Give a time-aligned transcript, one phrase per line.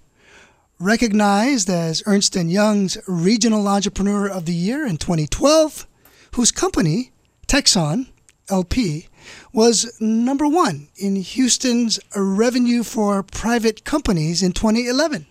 [0.79, 5.87] recognized as Ernst & Young's Regional Entrepreneur of the Year in 2012,
[6.35, 7.13] whose company,
[7.47, 8.09] Texon
[8.51, 9.09] LP,
[9.53, 15.27] was number one in Houston's revenue for private companies in 2011?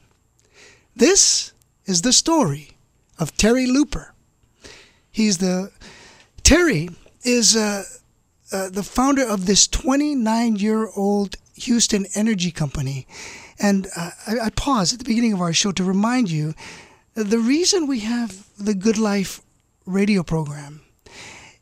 [0.95, 1.51] This
[1.85, 2.74] is the story
[3.17, 4.13] of Terry Looper.
[5.11, 5.71] He's the
[6.43, 6.89] Terry
[7.23, 7.83] is uh,
[8.51, 13.07] uh, the founder of this 29 year old Houston Energy Company.
[13.59, 16.53] And uh, I, I pause at the beginning of our show to remind you
[17.13, 19.41] the reason we have the Good Life
[19.85, 20.81] radio program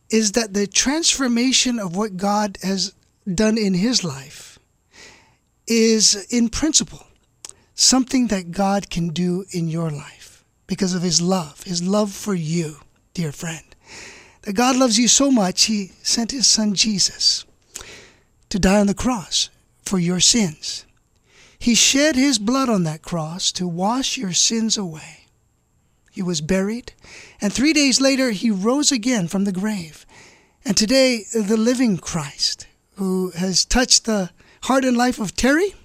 [0.10, 2.94] is that the transformation of what God has
[3.32, 4.60] done in his life
[5.68, 7.08] is, in principle,
[7.76, 10.23] something that God can do in your life
[10.74, 12.78] because of his love, his love for you,
[13.14, 13.64] dear friend.
[14.42, 17.46] That God loves you so much, he sent his son Jesus
[18.50, 19.52] to die on the cross
[19.84, 20.88] for your sins.
[21.60, 25.28] He shed his blood on that cross to wash your sins away.
[26.12, 26.94] He was buried,
[27.40, 30.08] and three days later he rose again from the grave.
[30.66, 32.66] And today, the living Christ,
[32.96, 34.32] who has touched the
[34.64, 35.76] heart and life of Terry,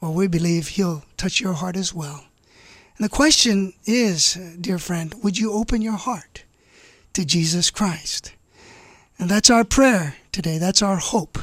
[0.00, 2.27] well, we believe he'll touch your heart as well.
[2.98, 6.42] And the question is, dear friend, would you open your heart
[7.12, 8.32] to Jesus Christ?
[9.20, 10.58] And that's our prayer today.
[10.58, 11.38] That's our hope.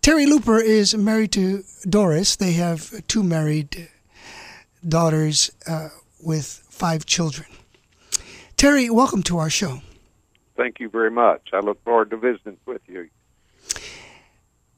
[0.00, 2.34] Terry Looper is married to Doris.
[2.34, 3.88] They have two married
[4.86, 7.46] daughters uh, with five children.
[8.56, 9.80] Terry, welcome to our show.
[10.56, 11.50] Thank you very much.
[11.52, 13.08] I look forward to visiting with you.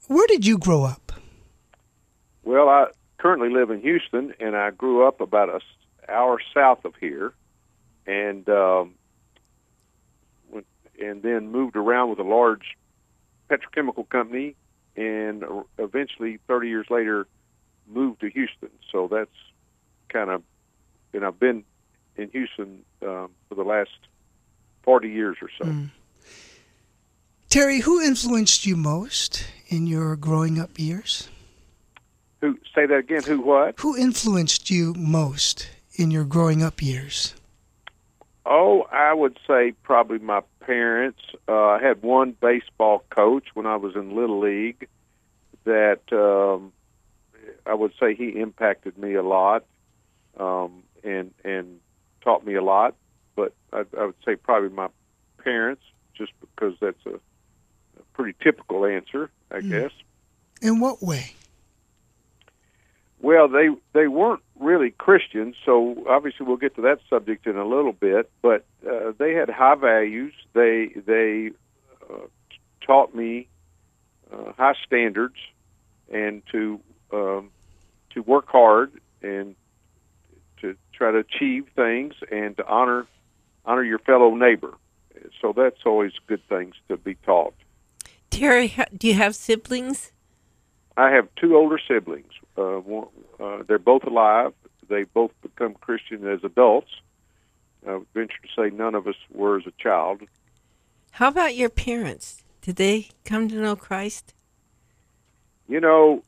[0.08, 1.12] Where did you grow up?
[2.42, 2.88] Well, I
[3.24, 7.32] currently live in Houston, and I grew up about a hour south of here,
[8.06, 8.96] and um,
[11.00, 12.76] and then moved around with a large
[13.48, 14.56] petrochemical company,
[14.94, 15.42] and
[15.78, 17.26] eventually, 30 years later,
[17.86, 18.68] moved to Houston.
[18.92, 19.30] So that's
[20.10, 20.42] kind of,
[21.14, 21.64] and I've been
[22.16, 23.96] in Houston um, for the last
[24.82, 25.64] 40 years or so.
[25.64, 25.90] Mm.
[27.48, 31.30] Terry, who influenced you most in your growing up years?
[32.44, 33.22] Who say that again?
[33.22, 33.80] Who what?
[33.80, 37.34] Who influenced you most in your growing up years?
[38.44, 41.22] Oh, I would say probably my parents.
[41.48, 44.86] Uh, I had one baseball coach when I was in little league
[45.64, 46.74] that um,
[47.64, 49.64] I would say he impacted me a lot
[50.38, 51.80] um, and and
[52.20, 52.94] taught me a lot.
[53.36, 54.88] But I, I would say probably my
[55.38, 55.82] parents,
[56.12, 59.70] just because that's a, a pretty typical answer, I mm.
[59.70, 59.92] guess.
[60.60, 61.36] In what way?
[63.24, 67.64] Well, they they weren't really Christians, so obviously we'll get to that subject in a
[67.64, 68.30] little bit.
[68.42, 70.34] But uh, they had high values.
[70.52, 71.52] They they
[72.02, 72.26] uh,
[72.86, 73.48] taught me
[74.30, 75.36] uh, high standards
[76.12, 76.78] and to
[77.14, 77.48] um,
[78.10, 78.92] to work hard
[79.22, 79.56] and
[80.60, 83.06] to try to achieve things and to honor
[83.64, 84.74] honor your fellow neighbor.
[85.40, 87.54] So that's always good things to be taught.
[88.28, 90.12] Terry, do you have siblings?
[90.98, 92.30] I have two older siblings.
[92.56, 93.08] Uh, one,
[93.40, 94.52] uh, they're both alive.
[94.88, 96.90] They both become Christian as adults.
[97.86, 100.22] I would venture to say none of us were as a child.
[101.12, 102.42] How about your parents?
[102.62, 104.34] Did they come to know Christ?
[105.68, 106.24] You know,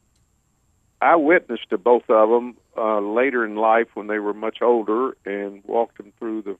[1.00, 5.16] I witnessed to both of them uh, later in life when they were much older
[5.24, 6.56] and walked them through the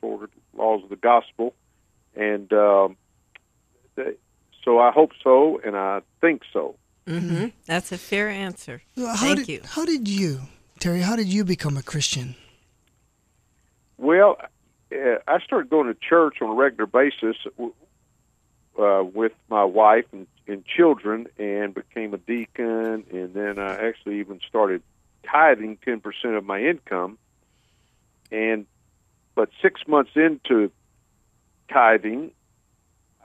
[0.00, 1.54] four laws of the gospel.
[2.16, 2.96] And um,
[3.96, 4.14] they,
[4.64, 6.76] so I hope so, and I think so.
[7.06, 7.48] Mm-hmm.
[7.66, 8.82] That's a fair answer.
[8.96, 9.60] How Thank did, you.
[9.64, 10.40] How did you,
[10.78, 11.02] Terry?
[11.02, 12.34] How did you become a Christian?
[13.98, 14.38] Well,
[14.90, 17.36] uh, I started going to church on a regular basis
[18.78, 23.04] uh, with my wife and, and children, and became a deacon.
[23.12, 24.82] And then I actually even started
[25.30, 27.18] tithing ten percent of my income.
[28.32, 28.66] And
[29.34, 30.70] but six months into
[31.68, 32.30] tithing,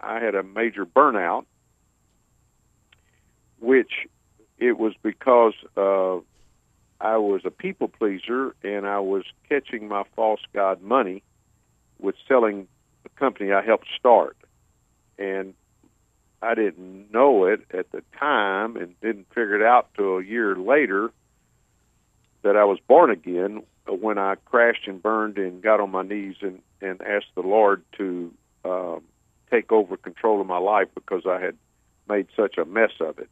[0.02, 1.46] I had a major burnout
[3.60, 4.08] which
[4.58, 6.18] it was because uh,
[7.02, 11.24] I was a people pleaser and I was catching my false god money
[12.00, 12.68] with selling
[13.04, 14.38] the company I helped start,
[15.18, 15.54] and
[16.42, 20.56] I didn't know it at the time and didn't figure it out till a year
[20.56, 21.12] later
[22.44, 26.36] that I was born again when I crashed and burned and got on my knees
[26.42, 28.34] and, and asked the Lord to
[28.64, 29.02] um,
[29.52, 31.56] take over control of my life because I had
[32.08, 33.30] made such a mess of it.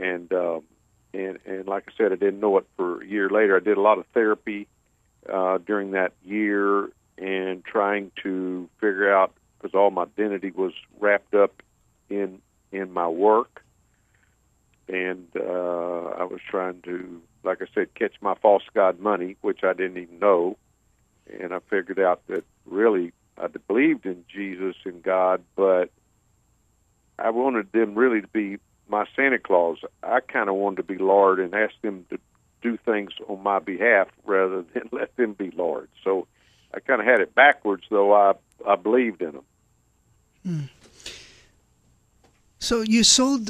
[0.00, 0.62] And um,
[1.12, 3.56] and and like I said, I didn't know it for a year later.
[3.56, 4.66] I did a lot of therapy
[5.30, 11.34] uh, during that year and trying to figure out because all my identity was wrapped
[11.34, 11.62] up
[12.08, 12.40] in
[12.72, 13.62] in my work,
[14.88, 19.64] and uh, I was trying to, like I said, catch my false god money, which
[19.64, 20.56] I didn't even know,
[21.40, 25.90] and I figured out that really I believed in Jesus and God, but
[27.18, 28.58] I wanted them really to be
[28.90, 29.78] my Santa Claus.
[30.02, 32.18] I kind of wanted to be Lord and ask them to
[32.62, 35.88] do things on my behalf rather than let them be Lord.
[36.04, 36.26] So
[36.74, 38.34] I kind of had it backwards, though I
[38.66, 39.44] I believed in them.
[40.44, 40.64] Hmm.
[42.58, 43.46] So you sold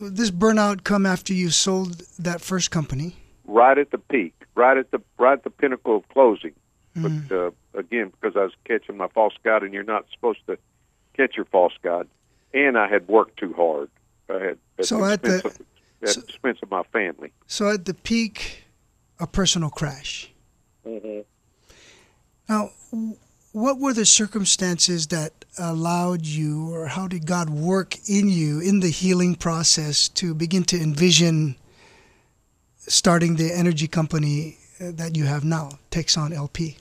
[0.00, 3.16] this burnout come after you sold that first company.
[3.46, 6.52] Right at the peak, right at the right at the pinnacle of closing.
[6.96, 7.28] Mm.
[7.28, 10.56] But uh, again, because I was catching my false god, and you're not supposed to
[11.16, 12.08] catch your false god,
[12.54, 13.90] and I had worked too hard.
[14.28, 15.58] I had at so the at the of,
[16.02, 17.32] at so, expense of my family.
[17.46, 18.64] So at the peak,
[19.18, 20.30] a personal crash.
[20.86, 21.20] Mm-hmm.
[22.48, 22.70] Now,
[23.52, 28.80] what were the circumstances that allowed you, or how did God work in you in
[28.80, 31.56] the healing process to begin to envision
[32.78, 36.76] starting the energy company uh, that you have now, Texon LP?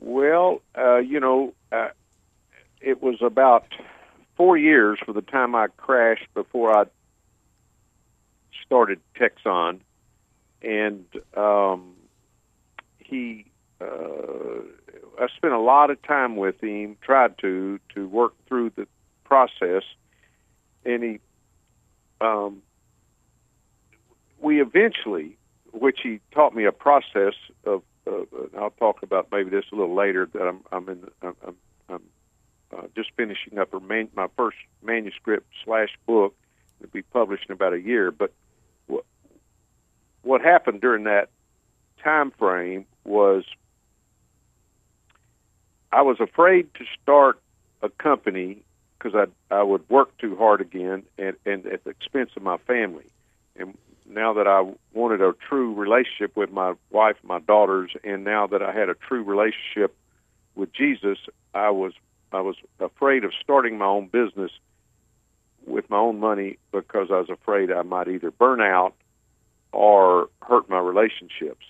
[0.00, 1.88] Well, uh, you know, uh,
[2.80, 3.64] it was about
[4.44, 6.84] four years for the time I crashed before I
[8.66, 9.80] started Texon,
[10.60, 11.94] and um,
[12.98, 13.46] he
[13.80, 14.60] uh,
[15.18, 18.86] I spent a lot of time with him, tried to to work through the
[19.24, 19.82] process,
[20.84, 21.20] and he,
[22.20, 22.60] um,
[24.42, 25.38] we eventually,
[25.72, 27.32] which he taught me a process
[27.64, 27.82] of.
[28.06, 28.24] Uh,
[28.58, 30.28] I'll talk about maybe this a little later.
[30.34, 31.56] That I'm I'm in I'm,
[31.88, 32.02] I'm
[32.76, 36.34] uh, just finishing up man, my first manuscript slash book
[36.80, 38.10] to be published in about a year.
[38.10, 38.32] But
[38.86, 39.04] what
[40.22, 41.28] what happened during that
[42.02, 43.44] time frame was
[45.92, 47.40] I was afraid to start
[47.82, 48.62] a company
[48.98, 52.56] because I I would work too hard again and and at the expense of my
[52.58, 53.06] family.
[53.56, 58.46] And now that I wanted a true relationship with my wife, my daughters, and now
[58.48, 59.96] that I had a true relationship
[60.54, 61.18] with Jesus,
[61.54, 61.92] I was
[62.34, 64.50] I was afraid of starting my own business
[65.66, 68.94] with my own money because I was afraid I might either burn out
[69.72, 71.64] or hurt my relationships.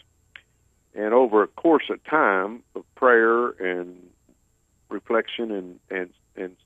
[0.95, 3.97] And over a course of time of prayer and
[4.89, 6.57] reflection and and and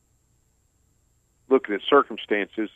[1.48, 2.70] looking at circumstances,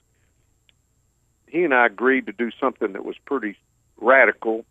[1.47, 3.57] he and I agreed to do something that was pretty
[4.01, 4.65] radical,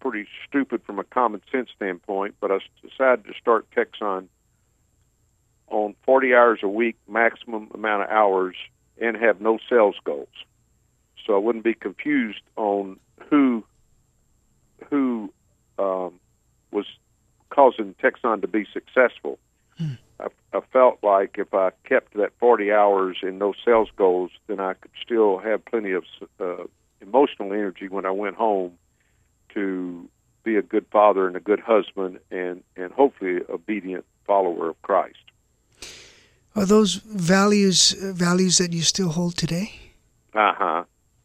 [0.00, 2.36] pretty stupid from a common sense standpoint.
[2.40, 4.28] But I decided to start Texon
[5.74, 8.54] on 40 hours a week, maximum amount of hours,
[9.00, 10.28] and have no sales goals.
[11.26, 13.64] So I wouldn't be confused on who
[14.88, 15.32] who
[15.78, 16.20] um,
[16.70, 16.86] was
[17.50, 19.38] causing Texon to be successful.
[19.76, 19.94] Hmm.
[20.20, 24.60] I, I felt like if I kept that 40 hours and no sales goals, then
[24.60, 26.04] I could still have plenty of
[26.38, 26.64] uh,
[27.00, 28.72] emotional energy when I went home
[29.54, 30.08] to
[30.44, 35.24] be a good father and a good husband and, and hopefully obedient follower of Christ.
[36.56, 39.72] Are those values uh, values that you still hold today?
[40.34, 40.84] Uh huh.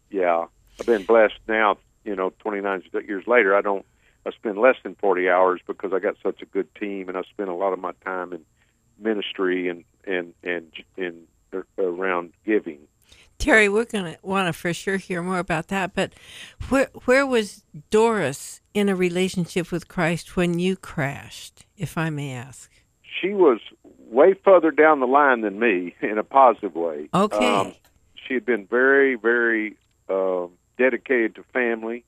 [0.09, 0.45] Yeah,
[0.79, 1.77] I've been blessed now.
[2.03, 3.85] You know, 29 years later, I don't.
[4.25, 7.21] I spend less than 40 hours because I got such a good team, and I
[7.23, 8.43] spend a lot of my time in
[8.97, 11.27] ministry and and and and
[11.77, 12.79] around giving.
[13.37, 15.93] Terry, we're going to want to for sure hear more about that.
[15.93, 16.13] But
[16.69, 22.33] where where was Doris in a relationship with Christ when you crashed, if I may
[22.33, 22.69] ask?
[23.21, 23.59] She was
[24.09, 27.09] way further down the line than me in a positive way.
[27.13, 27.45] Okay.
[27.45, 27.73] Um,
[28.15, 29.77] she had been very, very
[30.09, 30.47] uh,
[30.77, 32.03] dedicated to family.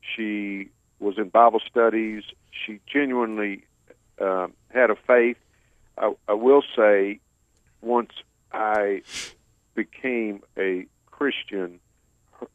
[0.00, 2.24] She was in Bible studies.
[2.50, 3.64] She genuinely
[4.20, 5.36] uh, had a faith.
[5.98, 7.20] I, I will say,
[7.80, 8.12] once
[8.52, 9.02] I
[9.74, 11.80] became a Christian,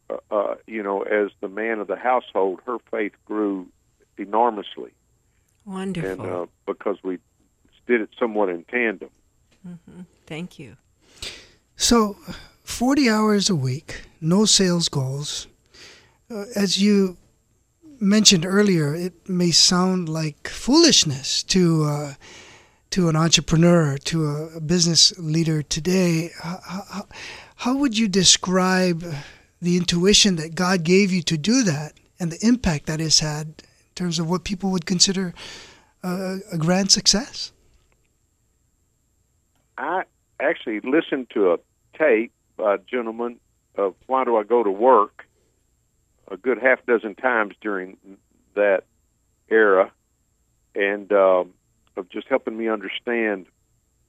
[0.10, 3.68] uh, uh, you know, as the man of the household, her faith grew
[4.18, 4.92] enormously.
[5.66, 6.10] Wonderful.
[6.10, 7.20] And uh, because we
[7.88, 9.10] did it somewhat in tandem.
[9.68, 10.02] Mm-hmm.
[10.26, 10.78] Thank you.
[11.76, 12.16] So,
[12.64, 15.48] 40 hours a week, no sales goals.
[16.30, 17.18] Uh, as you
[18.00, 22.14] mentioned earlier, it may sound like foolishness to uh,
[22.92, 26.32] to an entrepreneur, to a, business leader today.
[26.42, 27.08] How, how,
[27.56, 29.04] how would you describe
[29.62, 33.48] the intuition that God gave you to do that and the impact that has had
[33.48, 35.34] in terms of what people would consider
[36.04, 37.54] uh, a grand success?
[39.82, 40.04] I
[40.40, 41.58] actually listened to a
[41.98, 43.40] tape by a gentleman
[43.76, 45.26] of Why Do I Go to Work
[46.30, 47.98] a good half dozen times during
[48.54, 48.84] that
[49.50, 49.92] era,
[50.76, 51.54] and um,
[51.98, 53.48] of just helping me understand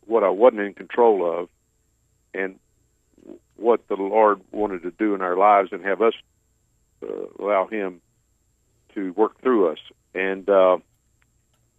[0.05, 1.49] what I wasn't in control of,
[2.35, 2.59] and
[3.57, 6.14] what the Lord wanted to do in our lives, and have us
[7.02, 7.07] uh,
[7.38, 8.02] allow Him
[8.95, 9.79] to work through us.
[10.14, 10.76] And uh,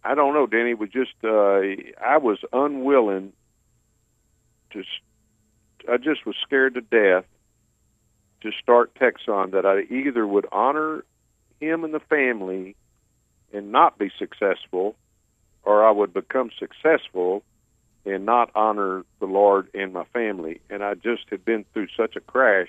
[0.02, 0.74] I don't know, Danny.
[0.74, 1.60] Was just uh,
[2.04, 3.32] I was unwilling
[4.74, 4.84] to.
[5.90, 7.24] I just was scared to death
[8.42, 11.04] to start Texon that I either would honor
[11.60, 12.76] him and the family
[13.52, 14.96] and not be successful,
[15.62, 17.42] or I would become successful
[18.04, 20.60] and not honor the Lord and my family.
[20.68, 22.68] And I just had been through such a crash,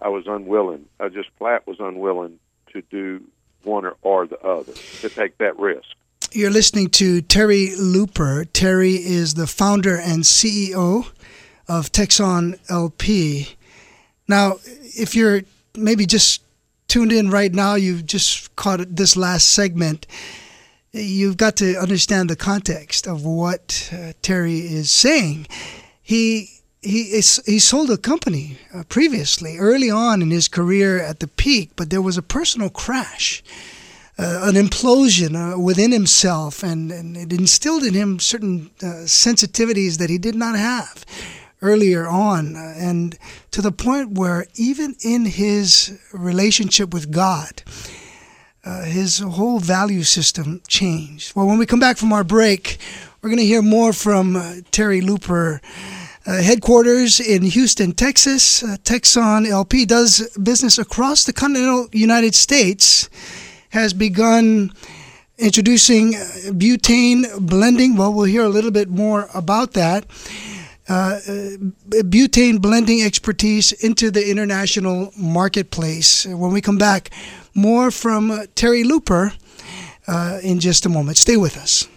[0.00, 0.86] I was unwilling.
[1.00, 2.38] I just flat was unwilling
[2.72, 3.22] to do
[3.62, 5.88] one or, or the other, to take that risk.
[6.36, 8.44] You're listening to Terry Looper.
[8.44, 11.06] Terry is the founder and CEO
[11.66, 13.56] of Texon LP.
[14.28, 16.42] Now, if you're maybe just
[16.88, 20.06] tuned in right now, you've just caught this last segment.
[20.92, 25.46] You've got to understand the context of what uh, Terry is saying.
[26.02, 26.50] He
[26.82, 31.28] he is, he sold a company uh, previously, early on in his career at the
[31.28, 33.42] peak, but there was a personal crash,
[34.18, 39.98] uh, an implosion uh, within himself, and, and it instilled in him certain uh, sensitivities
[39.98, 41.04] that he did not have
[41.62, 43.18] earlier on, uh, and
[43.50, 47.62] to the point where even in his relationship with God,
[48.64, 51.36] uh, his whole value system changed.
[51.36, 52.78] Well, when we come back from our break,
[53.20, 55.60] we're going to hear more from Terry Looper.
[56.28, 58.60] Uh, headquarters in Houston, Texas.
[58.64, 63.08] Uh, Texon LP does business across the continental United States,
[63.76, 64.72] has begun
[65.38, 66.18] introducing uh,
[66.52, 67.96] butane blending.
[67.96, 70.06] Well, we'll hear a little bit more about that
[70.88, 71.18] uh,
[71.90, 76.26] butane blending expertise into the international marketplace.
[76.26, 77.10] When we come back,
[77.54, 79.32] more from uh, Terry Looper
[80.06, 81.16] uh, in just a moment.
[81.16, 81.88] Stay with us.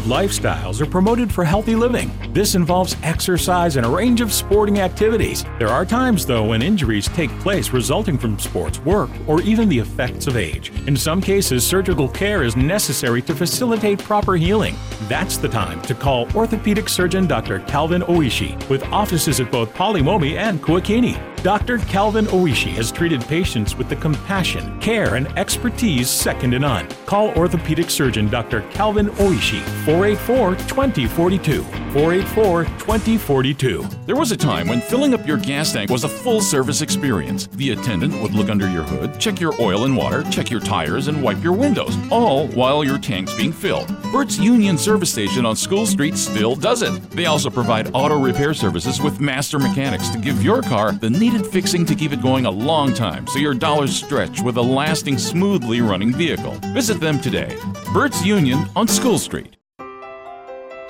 [0.00, 2.10] Lifestyles are promoted for healthy living.
[2.32, 5.44] This involves exercise and a range of sporting activities.
[5.58, 9.78] There are times, though, when injuries take place resulting from sports, work, or even the
[9.78, 10.72] effects of age.
[10.86, 14.74] In some cases, surgical care is necessary to facilitate proper healing.
[15.08, 17.58] That's the time to call orthopedic surgeon Dr.
[17.60, 21.20] Calvin Oishi with offices at both Pali Momi and Kuakini.
[21.42, 21.78] Dr.
[21.78, 26.86] Calvin Oishi has treated patients with the compassion, care, and expertise second to none.
[27.06, 28.62] Call orthopedic surgeon Dr.
[28.70, 31.81] Calvin Oishi 484 2042.
[31.92, 33.86] 484 2042.
[34.06, 37.48] There was a time when filling up your gas tank was a full service experience.
[37.48, 41.08] The attendant would look under your hood, check your oil and water, check your tires,
[41.08, 43.94] and wipe your windows, all while your tank's being filled.
[44.10, 47.10] Burt's Union Service Station on School Street still does it.
[47.10, 51.46] They also provide auto repair services with master mechanics to give your car the needed
[51.46, 55.18] fixing to keep it going a long time so your dollars stretch with a lasting,
[55.18, 56.52] smoothly running vehicle.
[56.72, 57.56] Visit them today.
[57.92, 59.56] Burt's Union on School Street.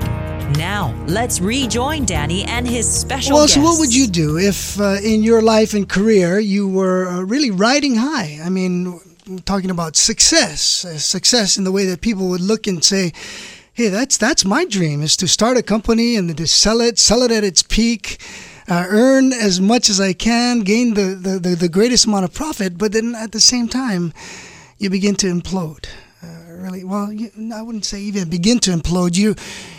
[0.57, 4.97] Now, let's rejoin Danny and his special Well, so what would you do if uh,
[5.03, 8.39] in your life and career you were uh, really riding high?
[8.43, 8.99] I mean,
[9.45, 13.13] talking about success, uh, success in the way that people would look and say,
[13.73, 17.21] "Hey, that's that's my dream is to start a company and to sell it, sell
[17.21, 18.19] it at its peak."
[18.69, 22.35] Uh, earn as much as I can, gain the, the, the, the greatest amount of
[22.35, 24.13] profit, but then at the same time,
[24.77, 25.87] you begin to implode.
[26.21, 29.17] Uh, really, well, you, I wouldn't say even begin to implode.
[29.17, 29.33] You,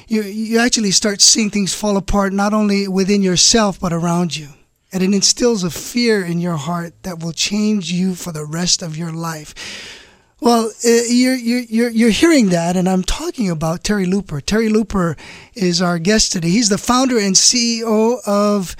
[0.08, 4.48] you, you actually start seeing things fall apart not only within yourself but around you,
[4.92, 8.82] and it instills a fear in your heart that will change you for the rest
[8.82, 9.99] of your life.
[10.42, 14.40] Well, uh, you're, you're, you're, hearing that, and I'm talking about Terry Looper.
[14.40, 15.14] Terry Looper
[15.54, 16.48] is our guest today.
[16.48, 18.74] He's the founder and CEO of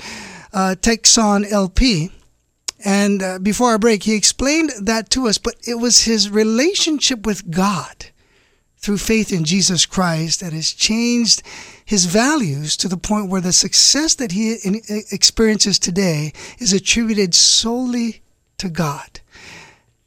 [0.55, 2.11] uh, Texon LP.
[2.83, 7.27] And uh, before our break, he explained that to us, but it was his relationship
[7.27, 8.07] with God
[8.79, 11.43] through faith in Jesus Christ that has changed
[11.85, 14.57] his values to the point where the success that he
[15.13, 18.23] experiences today is attributed solely
[18.57, 19.20] to God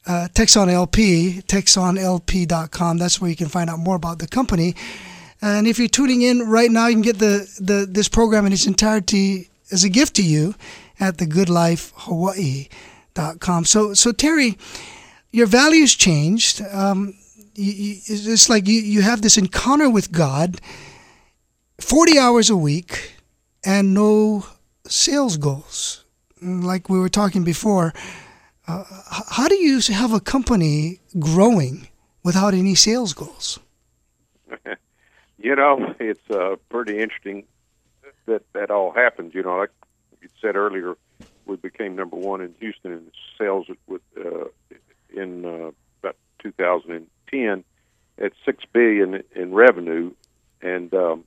[0.05, 2.97] uh, Texon LP, texonlp.com.
[2.97, 4.75] That's where you can find out more about the company.
[5.41, 8.53] And if you're tuning in right now, you can get the, the this program in
[8.53, 10.55] its entirety as a gift to you
[10.99, 13.65] at thegoodlifehawaii.com.
[13.65, 14.57] So, so Terry,
[15.31, 16.61] your values changed.
[16.61, 17.15] Um,
[17.55, 20.59] you, you, it's like you, you have this encounter with God
[21.79, 23.15] 40 hours a week
[23.65, 24.45] and no
[24.87, 26.05] sales goals.
[26.41, 27.93] Like we were talking before,
[28.67, 28.83] uh,
[29.29, 31.87] how do you have a company growing
[32.23, 33.59] without any sales goals?
[35.39, 37.43] You know, it's uh, pretty interesting
[38.27, 39.35] that that all happens.
[39.35, 39.71] You know, like
[40.21, 40.95] you said earlier,
[41.45, 44.45] we became number one in Houston in sales with uh,
[45.13, 47.63] in uh, about 2010
[48.19, 50.11] at six billion in revenue,
[50.61, 51.25] and um,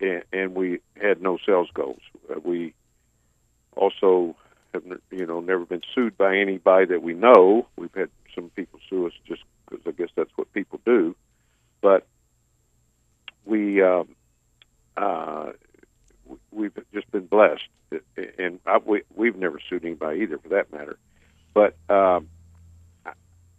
[0.00, 2.00] and, and we had no sales goals.
[2.28, 2.74] Uh, we
[3.76, 4.34] also
[4.76, 7.66] have you know never been sued by anybody that we know.
[7.76, 11.16] We've had some people sue us just because I guess that's what people do,
[11.82, 12.06] but
[13.44, 14.08] we um,
[14.96, 15.52] uh,
[16.52, 17.68] we've just been blessed,
[18.38, 20.98] and I, we, we've never sued anybody either, for that matter.
[21.54, 22.28] But um,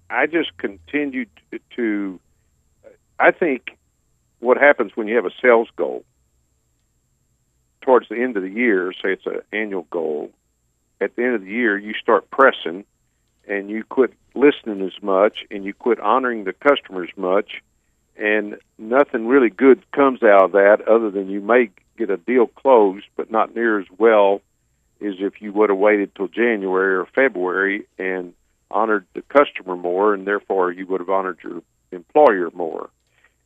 [0.10, 1.30] I- just continued
[1.76, 2.20] to.
[3.20, 3.78] I think
[4.40, 6.06] what happens when you have a sales goal
[7.82, 10.32] towards the end of the year, say it's an annual goal,
[11.00, 12.86] at the end of the year you start pressing,
[13.48, 17.62] and you quit listening as much, and you quit honoring the customers much,
[18.18, 22.48] and nothing really good comes out of that other than you may get a deal
[22.48, 24.42] closed, but not near as well
[25.02, 28.34] as if you would have waited till January or February and
[28.70, 32.90] honored the customer more, and therefore you would have honored your employer more.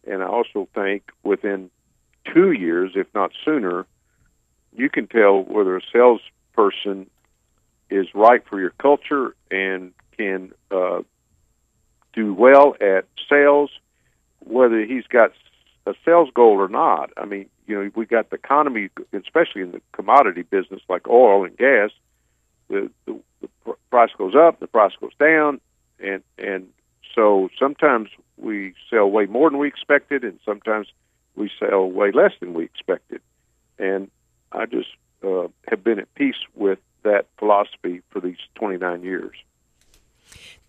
[0.07, 1.69] And I also think within
[2.33, 3.85] two years, if not sooner,
[4.75, 7.09] you can tell whether a salesperson
[7.91, 11.01] is right for your culture and can uh,
[12.13, 13.69] do well at sales,
[14.39, 15.31] whether he's got
[15.85, 17.11] a sales goal or not.
[17.17, 21.45] I mean, you know, we got the economy, especially in the commodity business like oil
[21.45, 21.91] and gas.
[22.69, 25.59] The, the, the pr- price goes up, the price goes down,
[25.99, 26.67] and and
[27.13, 30.87] so sometimes we sell way more than we expected, and sometimes
[31.35, 33.21] we sell way less than we expected.
[33.77, 34.09] And
[34.51, 34.89] I just
[35.23, 39.35] uh, have been at peace with that philosophy for these 29 years.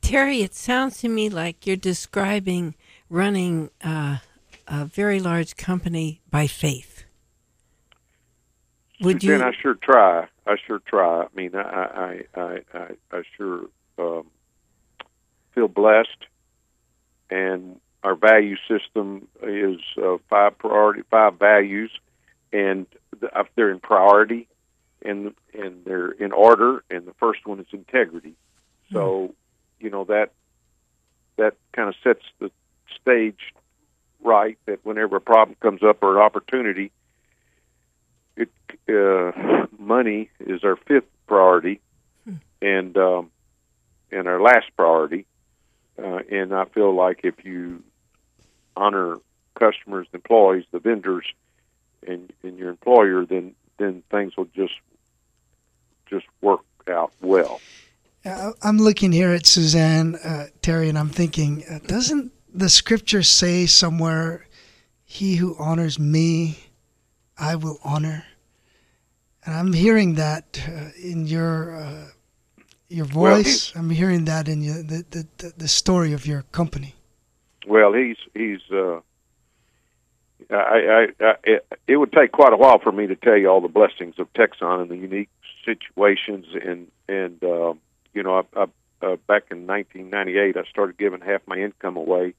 [0.01, 2.75] Terry, it sounds to me like you're describing
[3.09, 4.19] running uh,
[4.67, 7.05] a very large company by faith.
[9.01, 9.47] Would Suzanne, you?
[9.47, 10.27] I sure try.
[10.47, 11.23] I sure try.
[11.23, 13.67] I mean, I I I I, I sure
[13.99, 14.27] um,
[15.55, 16.27] feel blessed,
[17.31, 21.91] and our value system is uh, five priority, five values,
[22.53, 22.87] and
[23.21, 24.49] the, they're in priority.
[25.05, 26.83] And and they're in order.
[26.91, 28.35] And the first one is integrity.
[28.93, 29.35] So,
[29.81, 30.33] you know that
[31.37, 32.51] that kind of sets the
[33.01, 33.41] stage
[34.23, 34.59] right.
[34.67, 36.93] That whenever a problem comes up or an opportunity,
[38.37, 38.51] it
[38.89, 41.81] uh, money is our fifth priority,
[42.61, 43.31] and um,
[44.11, 45.27] and our last priority.
[45.99, 47.83] Uh, and I feel like if you
[48.77, 49.19] honor
[49.55, 51.27] customers, employees, the vendors,
[52.07, 54.75] and, and your employer, then then things will just
[56.13, 57.61] just work out well.
[58.25, 63.67] I'm looking here at Suzanne uh, Terry, and I'm thinking, uh, doesn't the scripture say
[63.67, 64.47] somewhere,
[65.05, 66.59] "He who honors me,
[67.37, 68.25] I will honor"?
[69.45, 72.05] And I'm hearing that uh, in your uh,
[72.89, 73.73] your Well, voice.
[73.75, 76.95] I'm hearing that in your, the, the the story of your company.
[77.67, 78.61] Well, he's he's.
[78.71, 79.01] Uh,
[80.51, 83.49] I, I, I it, it would take quite a while for me to tell you
[83.49, 85.31] all the blessings of Texon and the unique
[85.65, 87.81] situations and and um,
[88.15, 88.63] you know I, I,
[89.07, 92.35] uh, back in 1998 I started giving half my income away,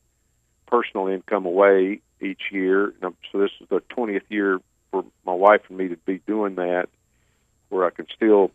[0.68, 2.86] personal income away each year.
[2.86, 4.60] And I'm- so this is the 20th year
[4.92, 6.88] for my wife and me to be doing that,
[7.70, 8.52] where I can still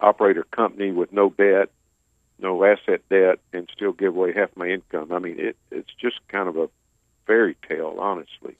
[0.00, 1.70] operate a company with no debt,
[2.38, 5.12] no asset debt, and still give away half my income.
[5.12, 6.68] I mean, it it's just kind of a
[7.26, 8.56] fairy tale, honestly.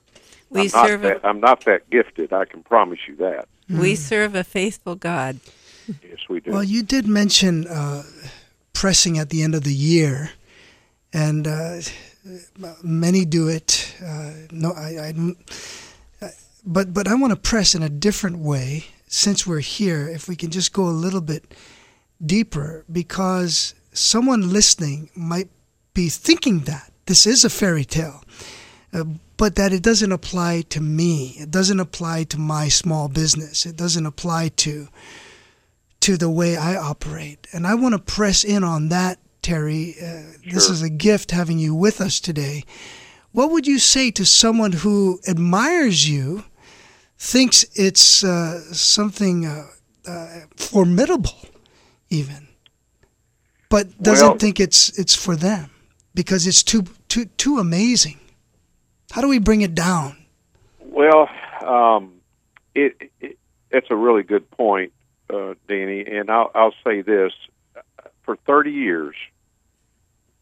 [0.51, 2.33] We I'm not serve that, a, I'm not that gifted.
[2.33, 3.49] I can promise you that.
[3.69, 5.41] we serve a faithful God.
[5.89, 6.51] Yes, we do.
[6.53, 8.03] Well, you did mention uh,
[8.73, 10.31] pressing at the end of the year,
[11.13, 11.79] and uh,
[12.83, 13.95] many do it.
[14.05, 15.37] Uh, no, I, I, don't-
[16.21, 16.29] uh,
[16.65, 18.87] but but I want to press in a different way.
[19.09, 21.55] Since we're here, if we can just go a little bit
[22.25, 25.49] deeper, because someone listening might
[25.95, 28.23] be thinking that this is a fairy tale,
[28.93, 29.05] uh,
[29.37, 31.37] but that it doesn't apply to me.
[31.39, 33.67] It doesn't apply to my small business.
[33.67, 34.89] It doesn't apply to
[36.01, 37.47] to the way I operate.
[37.53, 39.97] And I want to press in on that, Terry.
[40.01, 42.65] Uh, This is a gift having you with us today.
[43.33, 46.45] What would you say to someone who admires you,
[47.19, 49.67] thinks it's uh, something uh,
[50.07, 51.39] uh, formidable,
[52.09, 52.49] even,
[53.69, 55.71] but doesn't Well- think it's it's for them
[56.15, 58.19] because it's too too too amazing?
[59.11, 60.17] How do we bring it down?
[60.81, 61.29] Well,
[61.65, 62.15] um,
[62.75, 63.39] it, it
[63.71, 64.93] it's a really good point,
[65.33, 67.33] uh, Danny, and I'll I'll say this:
[68.23, 69.15] for thirty years,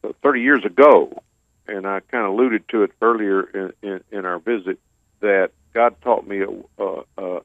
[0.03, 1.23] uh, thirty years ago,
[1.67, 4.79] and I kind of alluded to it earlier in, in, in our visit,
[5.21, 6.43] that God taught me
[6.79, 7.41] a, a,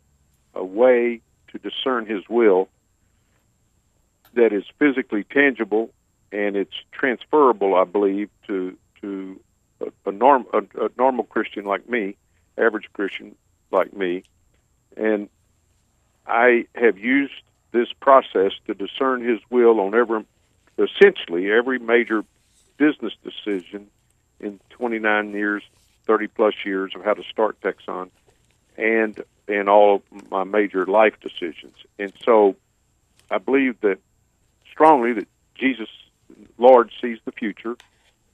[0.55, 2.69] a way to discern His will
[4.33, 5.89] that is physically tangible
[6.31, 9.39] and it's transferable, I believe, to to
[9.81, 12.15] a, a norm a, a normal Christian like me,
[12.57, 13.35] average Christian
[13.71, 14.23] like me,
[14.97, 15.29] and
[16.25, 17.33] I have used
[17.71, 20.25] this process to discern His will on every,
[20.77, 22.23] essentially every major
[22.77, 23.87] business decision
[24.39, 25.63] in 29 years,
[26.05, 28.09] 30 plus years of how to start Texon,
[28.77, 31.75] and in all my major life decisions.
[31.97, 32.55] And so,
[33.31, 33.99] I believe that
[34.71, 35.89] strongly that Jesus,
[36.57, 37.75] Lord, sees the future,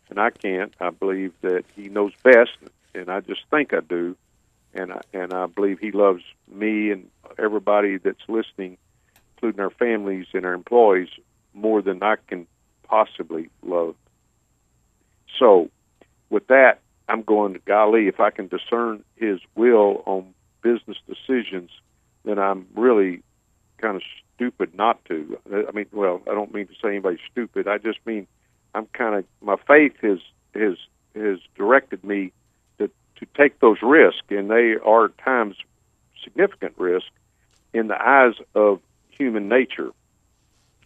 [0.10, 0.74] and I can't.
[0.80, 2.58] I believe that He knows best,
[2.94, 4.16] and I just think I do,
[4.74, 8.78] and I, and I believe He loves me and everybody that's listening,
[9.36, 11.10] including our families and our employees,
[11.54, 12.48] more than I can
[12.84, 13.96] possibly love.
[15.40, 15.70] So,
[16.30, 18.08] with that, I'm going to golly.
[18.08, 21.72] If I can discern His will on business decisions,
[22.24, 23.22] then I'm really
[23.78, 24.02] kind of
[24.36, 25.40] stupid not to.
[25.52, 27.68] I mean, well, I don't mean to say anybody's stupid.
[27.68, 28.28] I just mean
[28.76, 30.20] I'm kind of my faith has
[30.54, 30.76] has
[31.16, 32.32] has directed me
[32.78, 35.56] to to take those risks, and they are at times
[36.24, 37.08] significant risk
[37.74, 39.92] in the eyes of human nature.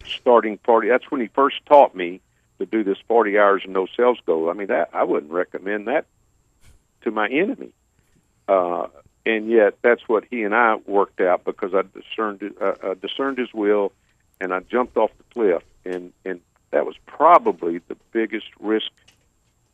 [0.06, 2.22] Starting forty, that's when he first taught me
[2.60, 4.50] to do this forty hours and no sales goal.
[4.50, 6.06] I mean, that I wouldn't recommend that
[7.02, 7.72] to my enemy.
[8.48, 8.88] Uh,
[9.26, 13.38] and yet, that's what he and I worked out because I discerned uh, uh, discerned
[13.38, 13.92] his will,
[14.40, 16.40] and I jumped off the cliff, and and
[16.72, 18.92] that was probably the biggest risk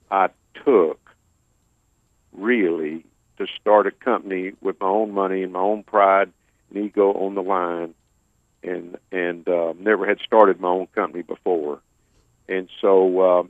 [0.10, 0.30] I
[0.64, 1.00] took,
[2.32, 3.06] really,
[3.38, 6.32] to start a company with my own money and my own pride
[6.70, 7.94] and ego on the line,
[8.64, 11.82] and and uh, never had started my own company before,
[12.48, 13.44] and so uh,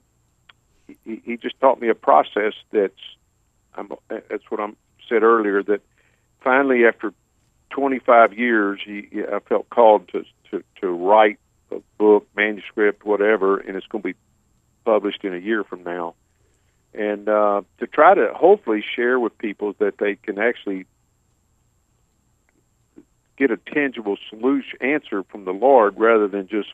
[1.05, 2.93] he, he just taught me a process that's
[3.75, 4.69] I'm, that's what I
[5.07, 5.81] said earlier that
[6.41, 7.13] finally after
[7.71, 11.39] 25 years he, I felt called to, to to write
[11.71, 14.15] a book manuscript whatever and it's going to be
[14.83, 16.13] published in a year from now
[16.93, 20.85] and uh, to try to hopefully share with people that they can actually
[23.37, 26.69] get a tangible solution answer from the Lord rather than just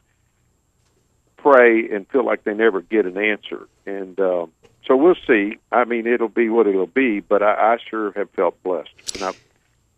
[1.38, 3.67] pray and feel like they never get an answer.
[3.86, 4.51] And um,
[4.86, 5.58] so we'll see.
[5.71, 9.23] I mean, it'll be what it'll be, but I, I sure have felt blessed, and
[9.23, 9.43] I've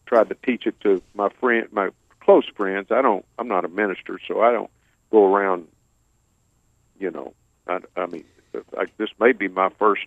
[0.05, 1.89] tried to teach it to my friend, my
[2.21, 2.91] close friends.
[2.91, 3.25] I don't.
[3.37, 4.71] I'm not a minister, so I don't
[5.13, 5.67] go around.
[6.99, 7.33] You know,
[7.67, 8.25] I, I mean,
[8.77, 10.05] I, this may be my first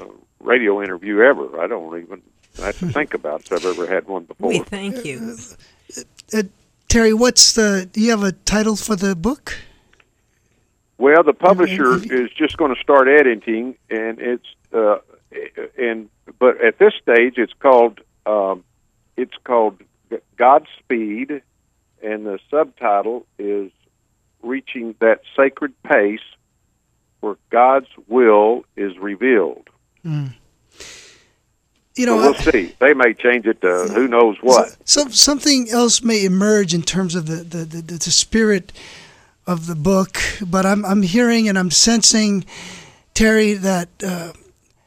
[0.00, 0.04] uh,
[0.38, 1.60] radio interview ever.
[1.60, 2.22] I don't even
[2.60, 4.50] I have to think about if I've ever had one before.
[4.50, 5.36] We thank you.
[6.32, 6.42] Uh,
[6.88, 7.88] Terry, what's the?
[7.90, 9.56] Do you have a title for the book?
[10.98, 14.98] Well, the publisher Have is just going to start editing, and it's uh,
[15.78, 18.64] and but at this stage, it's called um,
[19.16, 19.80] it's called
[20.36, 21.42] Godspeed,
[22.02, 23.70] and the subtitle is
[24.42, 26.20] reaching that sacred pace
[27.20, 29.68] where God's will is revealed.
[30.04, 30.30] You
[31.96, 32.74] So know, we'll I- see.
[32.78, 34.76] They may change it to who knows what.
[34.84, 38.72] Some something else may emerge in terms of the the, the, the, the spirit
[39.46, 42.44] of the book, but I'm I'm hearing and I'm sensing,
[43.14, 44.32] Terry, that uh,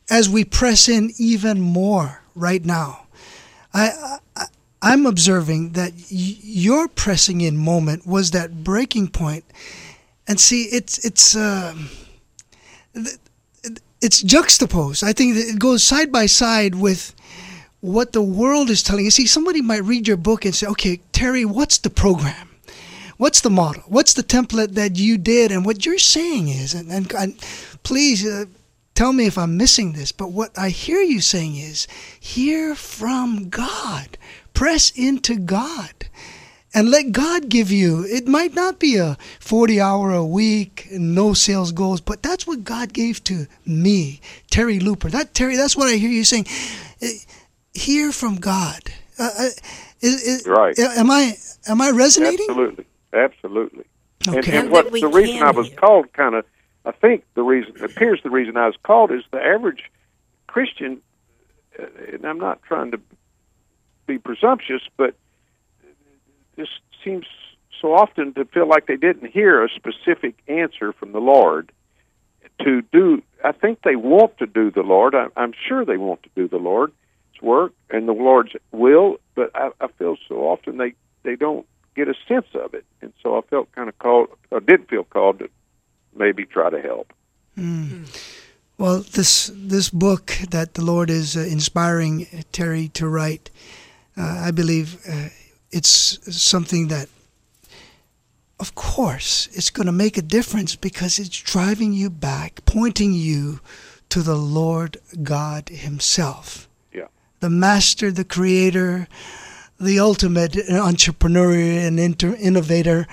[0.10, 3.06] as we press in even more right now,
[3.74, 4.18] I.
[4.36, 4.46] I
[4.84, 9.46] I'm observing that y- your pressing in moment was that breaking point,
[10.28, 11.36] and see, it's it's
[12.94, 13.18] th-
[14.02, 15.04] it's juxtaposed.
[15.04, 17.16] I think it goes side by side with
[17.80, 19.12] what the world is telling you.
[19.12, 22.50] See, somebody might read your book and say, okay, Terry, what's the program?
[23.18, 23.84] What's the model?
[23.88, 25.52] What's the template that you did?
[25.52, 27.38] And what you're saying is, and, and, and
[27.84, 28.46] please uh,
[28.96, 31.88] tell me if I'm missing this, but what I hear you saying is,
[32.20, 34.18] hear from God,
[34.54, 35.92] press into God.
[36.76, 38.04] And let God give you.
[38.04, 42.64] It might not be a 40 hour a week, no sales goals, but that's what
[42.64, 45.10] God gave to me, Terry Looper.
[45.10, 46.48] That Terry, that's what I hear you saying.
[47.02, 47.10] Eh,
[47.76, 48.82] Hear from God.
[49.20, 49.44] Uh, uh,
[50.02, 50.78] is, is, Right.
[50.80, 51.38] Am I
[51.68, 52.46] am I resonating?
[52.50, 53.84] Absolutely, absolutely.
[54.28, 54.38] Okay.
[54.38, 55.78] And, And and what the reason can I was hear.
[55.78, 56.46] called, kind of,
[56.86, 59.84] I think the reason appears the reason I was called is the average
[60.48, 61.02] Christian,
[61.80, 63.00] uh, and I'm not trying to
[64.06, 65.16] be presumptuous, but
[66.56, 66.70] this
[67.04, 67.26] seems
[67.82, 71.72] so often to feel like they didn't hear a specific answer from the Lord
[72.62, 73.22] to do.
[73.44, 75.16] I think they want to do the Lord.
[75.16, 76.94] I, I'm sure they want to do the Lord's
[77.42, 82.08] work and the Lord's will, but I, I feel so often they they don't get
[82.08, 85.40] a sense of it, and so I felt kind of called, or did feel called
[85.40, 85.50] to
[86.16, 87.14] maybe try to help.
[88.78, 93.52] Well, this this book that the Lord is uh, inspiring Terry to write,
[94.18, 95.30] I believe uh,
[95.72, 97.10] it's something that,
[98.60, 103.60] of course, it's going to make a difference because it's driving you back, pointing you
[104.10, 107.08] to the Lord God Himself, Yeah,
[107.40, 109.08] the Master, the Creator,
[109.80, 113.08] the ultimate entrepreneur and inter- innovator,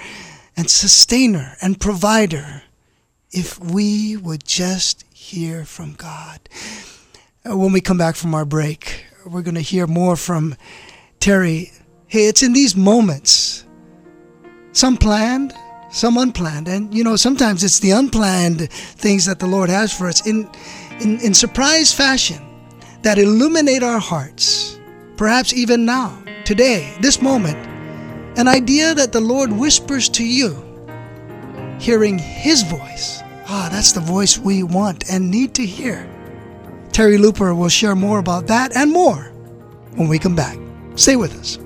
[0.57, 2.63] and sustainer and provider
[3.33, 6.41] if we would just hear from God.
[7.49, 10.55] Uh, When we come back from our break, we're going to hear more from
[11.21, 11.71] Terry.
[12.07, 13.67] Hey, it's in these moments,
[14.73, 15.53] some planned,
[15.93, 20.07] some unplanned, and you know sometimes it's the unplanned things that the Lord has for
[20.07, 20.49] us in
[21.01, 22.41] in, in surprise fashion
[23.03, 24.81] that illuminate our hearts.
[25.19, 27.59] Perhaps even now, today, this moment,
[28.39, 30.57] an idea that the Lord whispers to you
[31.79, 33.21] hearing His voice.
[33.47, 36.09] Ah, that's the voice we want and need to hear.
[36.93, 39.31] Terry Looper will share more about that and more
[39.97, 40.57] when we come back.
[40.97, 41.57] Stay with us.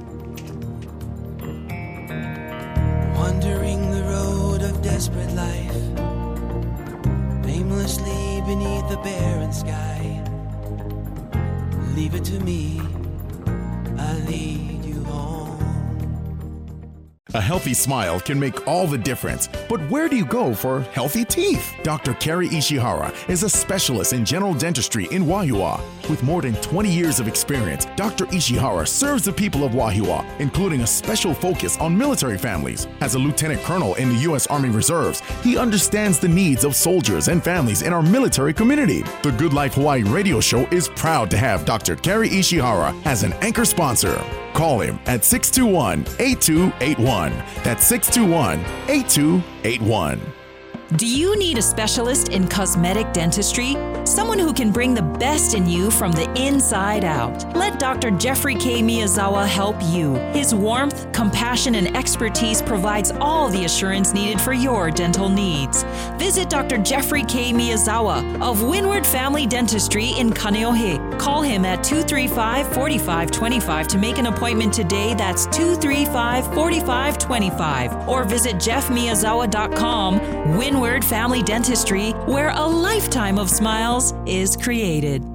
[3.17, 5.75] Wandering the road of desperate life,
[7.47, 10.23] aimlessly beneath the barren sky.
[11.97, 12.81] Leave it to me,
[13.99, 15.44] I lead you home.
[17.33, 19.49] A healthy smile can make all the difference.
[19.67, 21.75] But where do you go for healthy teeth?
[21.83, 22.13] Dr.
[22.15, 25.81] Kerry Ishihara is a specialist in general dentistry in Wahiawa.
[26.11, 28.27] With more than 20 years of experience, Dr.
[28.27, 32.87] Ishihara serves the people of Wahiawa, including a special focus on military families.
[33.01, 34.47] As a lieutenant colonel in the U.S.
[34.49, 39.03] Army Reserves, he understands the needs of soldiers and families in our military community.
[39.23, 41.97] The Good Life Hawaii radio show is proud to have Dr.
[41.97, 44.23] Kerry Ishihara as an anchor sponsor.
[44.55, 47.33] Call him at 621 8281.
[47.65, 50.34] That's 621 8281.
[50.97, 53.77] Do you need a specialist in cosmetic dentistry?
[54.05, 57.57] Someone who can bring the best in you from the inside out.
[57.57, 58.13] Let Dr.
[58.13, 58.81] Jeffrey K.
[58.81, 60.15] Miyazawa help you.
[60.33, 65.83] His warmth, compassion, and expertise provides all the assurance needed for your dental needs.
[66.17, 66.79] Visit Dr.
[66.79, 67.53] Jeffrey K.
[67.53, 71.19] Miyazawa of Windward Family Dentistry in Kaneohe.
[71.19, 75.15] Call him at 235 4525 to make an appointment today.
[75.15, 78.09] That's 235 4525.
[78.09, 80.57] Or visit jeffmiyazawa.com.
[80.57, 85.34] Windward Family Dentistry, where a lifetime of smiles is created.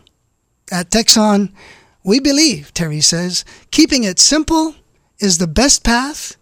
[0.71, 1.53] At Texon,
[2.05, 4.75] we believe, Terry says, keeping it simple
[5.19, 6.37] is the best path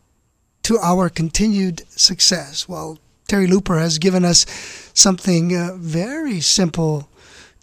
[0.63, 2.69] to our continued success.
[2.69, 4.47] Well, Terry Looper has given us
[4.95, 7.09] something uh, very simple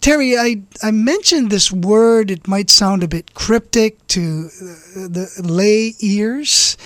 [0.03, 2.31] Terry, I, I mentioned this word.
[2.31, 6.77] It might sound a bit cryptic to the lay ears,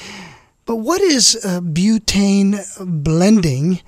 [0.67, 3.81] but what is uh, butane blending?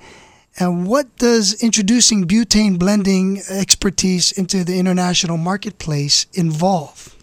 [0.59, 7.15] And what does introducing butane blending expertise into the international marketplace involve?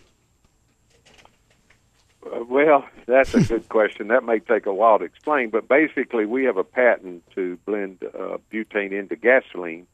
[2.31, 4.09] Uh, well, that's a good question.
[4.09, 8.03] That may take a while to explain, but basically, we have a patent to blend
[8.03, 9.87] uh, butane into gasoline.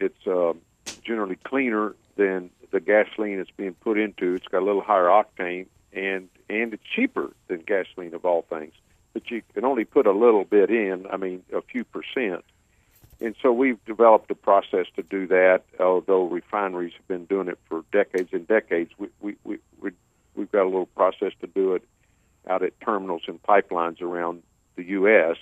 [0.00, 0.54] It's uh,
[1.02, 4.34] generally cleaner than the gasoline it's being put into.
[4.34, 8.72] It's got a little higher octane, and and it's cheaper than gasoline of all things.
[9.12, 11.06] But you can only put a little bit in.
[11.10, 12.44] I mean, a few percent.
[13.20, 15.62] And so we've developed a process to do that.
[15.78, 19.58] Although refineries have been doing it for decades and decades, we we we,
[20.34, 21.82] we've got a little process to do it
[22.48, 24.42] out at terminals and pipelines around
[24.76, 25.36] the U.S.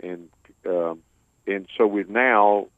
[0.00, 0.28] and
[0.66, 1.02] um,
[1.46, 2.68] and so we've now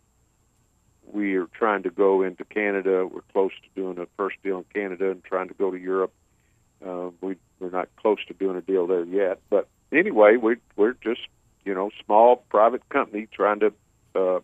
[1.13, 3.07] we are trying to go into Canada.
[3.07, 6.13] We're close to doing a first deal in Canada and trying to go to Europe.
[6.85, 10.95] Uh, we, we're not close to doing a deal there yet, but anyway, we, we're
[10.95, 11.21] just
[11.65, 13.73] you know small private company trying to
[14.15, 14.41] uh,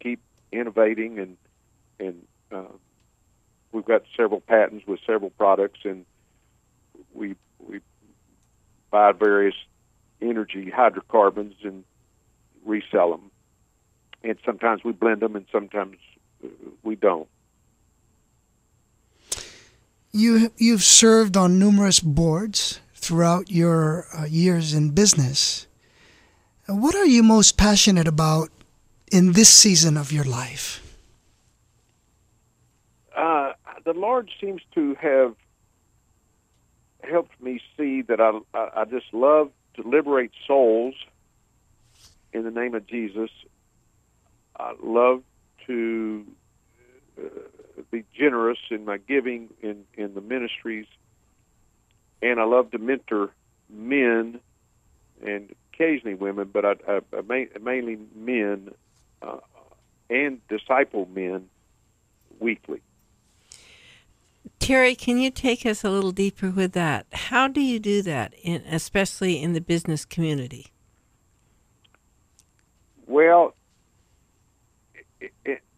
[0.00, 0.20] keep
[0.50, 1.36] innovating and
[1.98, 2.72] and uh,
[3.72, 6.04] we've got several patents with several products and
[7.22, 7.36] we
[7.68, 7.80] we
[8.90, 9.58] buy various
[10.20, 11.84] energy hydrocarbons and
[12.64, 13.30] resell them
[14.22, 15.96] and sometimes we blend them and sometimes
[16.44, 16.48] uh,
[16.82, 17.28] we don't
[20.12, 25.66] You you've served on numerous boards throughout your uh, years in business.
[26.68, 28.50] What are you most passionate about
[29.10, 30.82] in this season of your life?
[33.16, 33.52] uh,
[33.84, 35.34] the Lord seems to have
[37.02, 40.94] helped me see that I, I I just love to liberate souls
[42.32, 43.30] in the name of Jesus.
[44.58, 45.22] I love
[45.66, 46.24] to
[47.18, 50.86] uh, be generous in my giving in in the ministries,
[52.20, 53.32] and I love to mentor
[53.70, 54.40] men
[55.24, 58.70] and occasionally women, but I, I, I ma- mainly men
[59.22, 59.38] uh,
[60.10, 61.48] and disciple men
[62.40, 62.80] weekly.
[64.58, 67.06] Terry, can you take us a little deeper with that?
[67.12, 70.68] How do you do that, in, especially in the business community?
[73.06, 73.54] Well,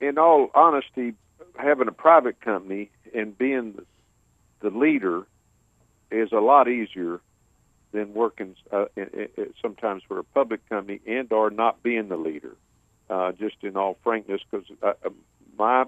[0.01, 1.15] in all honesty,
[1.57, 3.79] having a private company and being
[4.61, 5.27] the leader
[6.11, 7.21] is a lot easier
[7.93, 8.87] than working uh,
[9.63, 12.57] sometimes for a public company and or not being the leader.
[13.09, 15.11] Uh, just in all frankness, because uh, uh,
[15.59, 15.85] my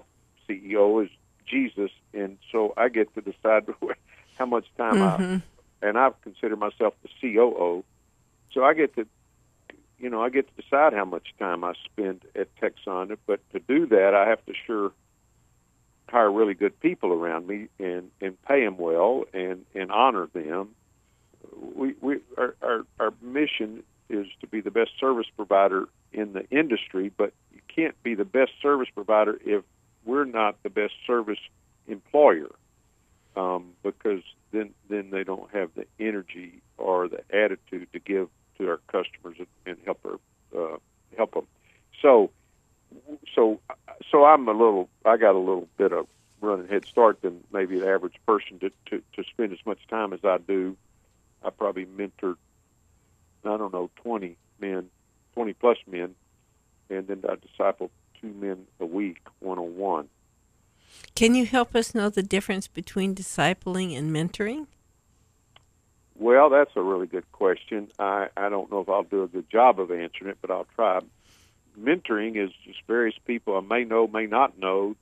[0.47, 1.09] CEO is
[1.47, 3.67] Jesus, and so I get to decide
[4.37, 5.37] how much time I mm-hmm.
[5.81, 7.83] and I consider myself the COO.
[8.53, 9.05] So I get to,
[9.99, 13.17] you know, I get to decide how much time I spend at Texon.
[13.25, 14.91] But to do that, I have to sure
[16.09, 20.69] hire really good people around me and and pay them well and and honor them
[21.75, 26.49] we, we our, our our mission is to be the best service provider in the
[26.49, 29.63] industry, but you can't be the best service provider if
[30.07, 31.39] we're not the best service
[31.87, 32.49] employer,
[33.35, 38.69] um, because then then they don't have the energy or the attitude to give to
[38.69, 40.19] our customers and, help our
[40.57, 40.77] uh,
[41.15, 41.47] help them.
[42.01, 42.31] So
[43.35, 43.59] so
[44.09, 46.07] so I'm a little I got a little bit of
[46.41, 50.13] running head start than maybe the average person to, to, to spend as much time
[50.13, 50.77] as I do.
[51.43, 52.37] I probably mentored
[53.45, 54.89] I don't know, 20 men,
[55.33, 56.15] 20 plus men,
[56.89, 57.91] and then I disciple
[58.21, 60.09] two men a week, one on one.
[61.15, 64.67] Can you help us know the difference between discipling and mentoring?
[66.15, 67.89] Well, that's a really good question.
[67.99, 70.67] I, I don't know if I'll do a good job of answering it, but I'll
[70.75, 70.99] try.
[71.79, 74.95] Mentoring is just various people I may know, may not know,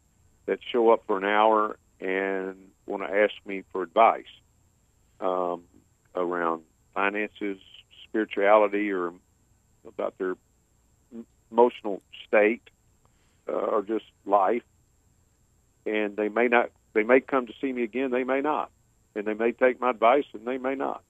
[0.45, 2.55] that show up for an hour and
[2.85, 4.25] want to ask me for advice
[5.19, 5.63] um,
[6.15, 6.63] around
[6.93, 7.57] finances,
[8.03, 9.13] spirituality or
[9.87, 10.35] about their
[11.51, 12.61] emotional state
[13.47, 14.63] uh, or just life
[15.85, 18.71] and they may not they may come to see me again they may not.
[19.15, 21.01] And they may take my advice and they may not.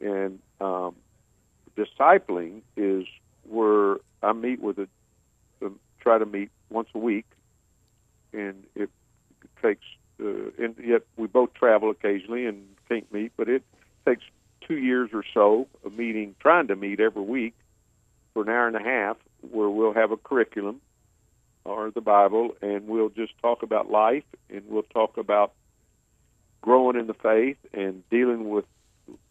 [0.00, 0.94] And um,
[1.76, 3.06] discipling is
[3.48, 4.88] where i meet with a
[5.62, 7.26] um, try to meet once a week.
[8.32, 8.90] And it
[9.62, 9.84] takes
[10.20, 13.62] uh, and yet we both travel occasionally and can't meet but it
[14.06, 14.24] takes
[14.66, 17.54] two years or so of meeting, trying to meet every week
[18.32, 19.16] for an hour and a half,
[19.50, 20.80] where we'll have a curriculum
[21.64, 25.52] or the Bible, and we'll just talk about life, and we'll talk about
[26.60, 28.64] growing in the faith and dealing with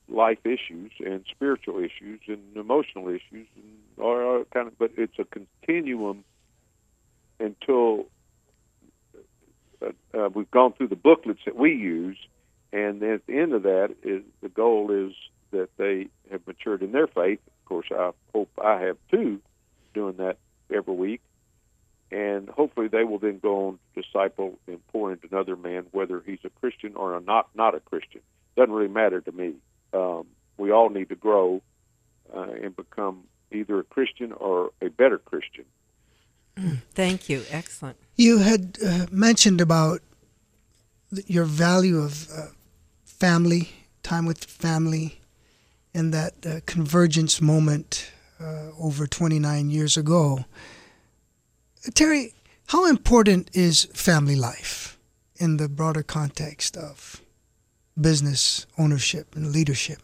[0.10, 4.78] life issues and spiritual issues and emotional issues, and or kind of.
[4.78, 6.24] But it's a continuum
[7.40, 8.06] until
[9.82, 12.18] uh, uh, we've gone through the booklets that we use
[12.74, 15.14] and then at the end of that is the goal is
[15.52, 17.40] that they have matured in their faith.
[17.48, 19.42] Of course, I hope I have too,
[19.94, 20.38] doing that
[20.74, 21.22] every week,
[22.12, 26.22] and hopefully they will then go on to disciple and pour into another man, whether
[26.26, 28.22] he's a Christian or a not not a Christian.
[28.56, 29.56] Doesn't really matter to me.
[29.94, 31.62] Um, we all need to grow
[32.36, 35.66] uh, and become either a Christian or a better Christian.
[36.94, 37.44] Thank you.
[37.50, 37.98] Excellent.
[38.16, 40.02] You had uh, mentioned about
[41.26, 42.48] your value of uh,
[43.06, 43.70] family,
[44.04, 45.22] time with family,
[45.94, 50.46] and that uh, convergence moment uh, over 29 years ago.
[51.94, 52.34] Terry,
[52.68, 54.98] how important is family life
[55.38, 57.22] in the broader context of
[58.00, 60.00] business ownership and leadership?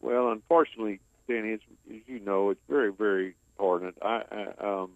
[0.00, 3.96] Well, unfortunately, Danny, as, you know, it's very, very important.
[4.02, 4.92] I, I um,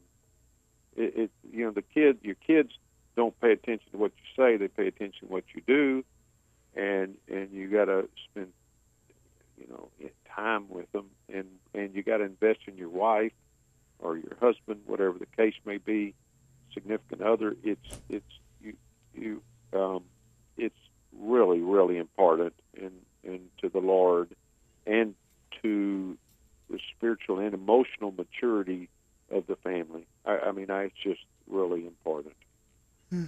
[0.97, 2.71] it, it, you know, the kid, your kids
[3.15, 6.05] don't pay attention to what you say; they pay attention to what you do
[6.77, 8.53] and and you got to spend
[9.59, 9.89] you know
[10.35, 13.33] time with them and and you got to invest in your wife
[13.99, 16.15] or your husband whatever the case may be
[16.73, 18.75] significant other it's it's you
[19.15, 19.43] you
[19.73, 20.03] um
[20.57, 20.79] it's
[21.19, 22.93] really really important in
[23.25, 24.35] in to the lord
[24.87, 25.15] and
[25.63, 26.17] to
[26.71, 28.89] the spiritual and emotional maturity
[29.31, 32.35] of the family i, I mean I, it's just really important
[33.11, 33.27] hmm.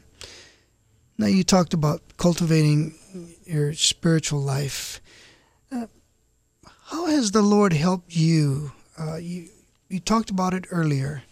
[1.20, 2.94] Now, you talked about cultivating
[3.44, 5.00] your spiritual life.
[5.72, 5.88] Uh,
[6.84, 8.70] how has the Lord helped you?
[8.96, 9.48] Uh, you
[9.88, 11.22] you talked about it earlier,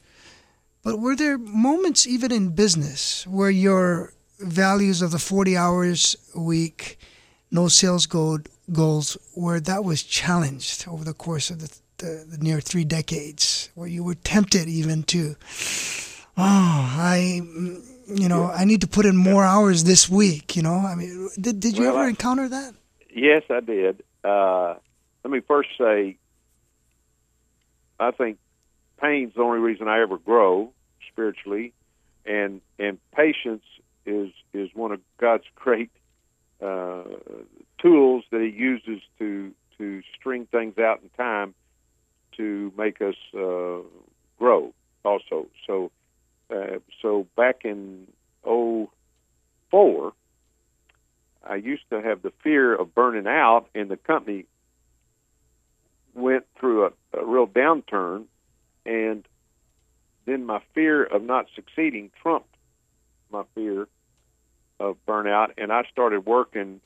[0.82, 6.40] but were there moments even in business where your values of the 40 hours a
[6.40, 6.98] week,
[7.50, 8.38] no sales goal,
[8.72, 13.70] goals, where that was challenged over the course of the, the, the near three decades,
[13.74, 15.36] where you were tempted even to,
[16.36, 17.42] oh, I
[18.08, 20.56] you know, I need to put in more hours this week.
[20.56, 22.74] You know, I mean, did did you well, ever encounter that?
[23.10, 24.02] Yes, I did.
[24.22, 24.74] Uh,
[25.24, 26.16] let me first say,
[27.98, 28.38] I think
[29.00, 30.72] pain's the only reason I ever grow
[31.10, 31.72] spiritually,
[32.24, 33.64] and and patience
[34.04, 35.90] is is one of God's great
[36.62, 37.04] uh,
[37.78, 41.54] tools that He uses to to string things out in time
[42.36, 43.78] to make us uh,
[44.38, 44.72] grow.
[45.04, 45.90] Also, so
[46.50, 48.06] uh, so back in
[48.44, 50.12] '04,
[51.48, 54.46] I used to have the fear of burning out, and the company
[56.14, 58.24] went through a, a real downturn,
[58.86, 59.26] and
[60.24, 62.54] then my fear of not succeeding trumped
[63.30, 63.88] my fear
[64.78, 66.80] of burnout, and I started working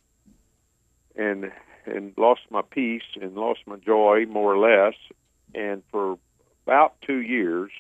[1.17, 1.51] and
[1.87, 4.95] and lost my peace and lost my joy more or less,
[5.55, 6.19] and for
[6.67, 7.71] about two years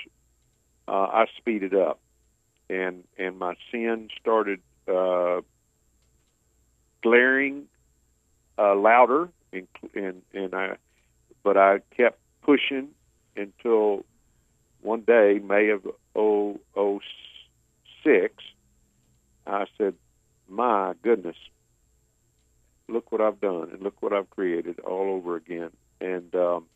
[0.88, 2.00] uh, I speeded up,
[2.68, 5.40] and and my sin started uh,
[7.02, 7.66] glaring
[8.58, 10.76] uh, louder and and, and I,
[11.42, 12.88] but I kept pushing
[13.36, 14.04] until
[14.82, 18.34] one day, May of 006,
[19.46, 19.94] I said,
[20.48, 21.36] "My goodness,
[22.88, 25.70] look what I've done, and look what I've created all over again."
[26.00, 26.66] And um,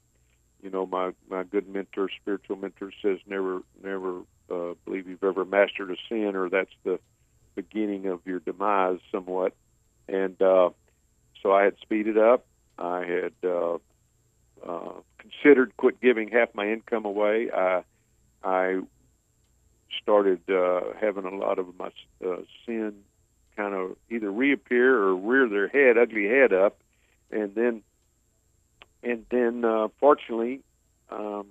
[0.63, 5.45] you know, my my good mentor, spiritual mentor, says, "Never, never uh, believe you've ever
[5.45, 6.99] mastered a sin, or that's the
[7.55, 9.55] beginning of your demise, somewhat."
[10.09, 10.71] And uh,
[11.43, 12.47] so I had speeded up.
[12.79, 13.79] I had uh,
[14.67, 17.51] uh, considered quit giving half my income away.
[17.55, 17.85] I
[18.45, 18.80] I
[20.03, 21.90] started uh, having a lot of my
[22.24, 22.36] uh,
[22.66, 22.95] sin
[23.57, 26.78] kind of either reappear or rear their head, ugly head up,
[27.30, 27.82] and then
[29.03, 30.61] and then uh, fortunately,
[31.11, 31.47] um,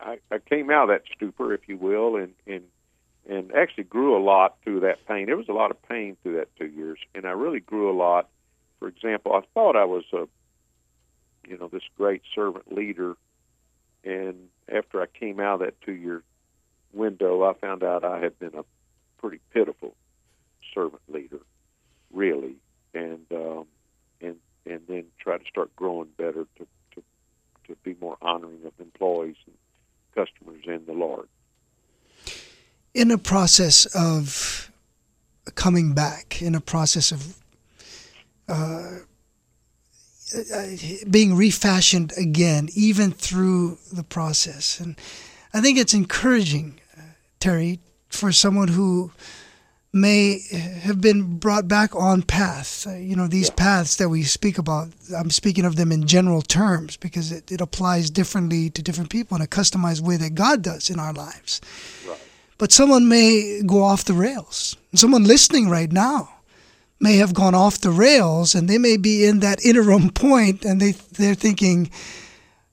[0.00, 2.64] I, I came out of that stupor, if you will, and and
[3.28, 5.26] and actually grew a lot through that pain.
[5.26, 7.96] There was a lot of pain through that two years, and I really grew a
[7.96, 8.28] lot.
[8.78, 10.26] For example, I thought I was a,
[11.48, 13.14] you know, this great servant leader,
[14.04, 16.22] and after I came out of that two-year
[16.92, 18.64] window, I found out I had been a
[19.18, 19.94] pretty pitiful
[20.74, 21.40] servant leader,
[22.12, 22.56] really,
[22.94, 23.66] and um,
[24.20, 24.36] and
[24.66, 27.02] and then try to start growing better to to
[27.68, 29.56] to be more honoring of employees and
[30.14, 31.28] customers and the Lord.
[32.94, 34.70] In a process of
[35.54, 37.36] coming back, in a process of
[38.48, 38.98] uh,
[41.10, 44.96] being refashioned again, even through the process, and
[45.54, 47.02] I think it's encouraging, uh,
[47.38, 49.12] Terry, for someone who
[49.92, 50.40] may
[50.80, 52.86] have been brought back on path.
[52.86, 53.54] Uh, you know, these yeah.
[53.56, 57.60] paths that we speak about, I'm speaking of them in general terms because it, it
[57.60, 61.60] applies differently to different people in a customized way that God does in our lives.
[62.08, 62.18] Right.
[62.56, 64.76] But someone may go off the rails.
[64.94, 66.36] Someone listening right now
[67.02, 70.80] may have gone off the rails and they may be in that interim point and
[70.80, 71.90] they, they're thinking,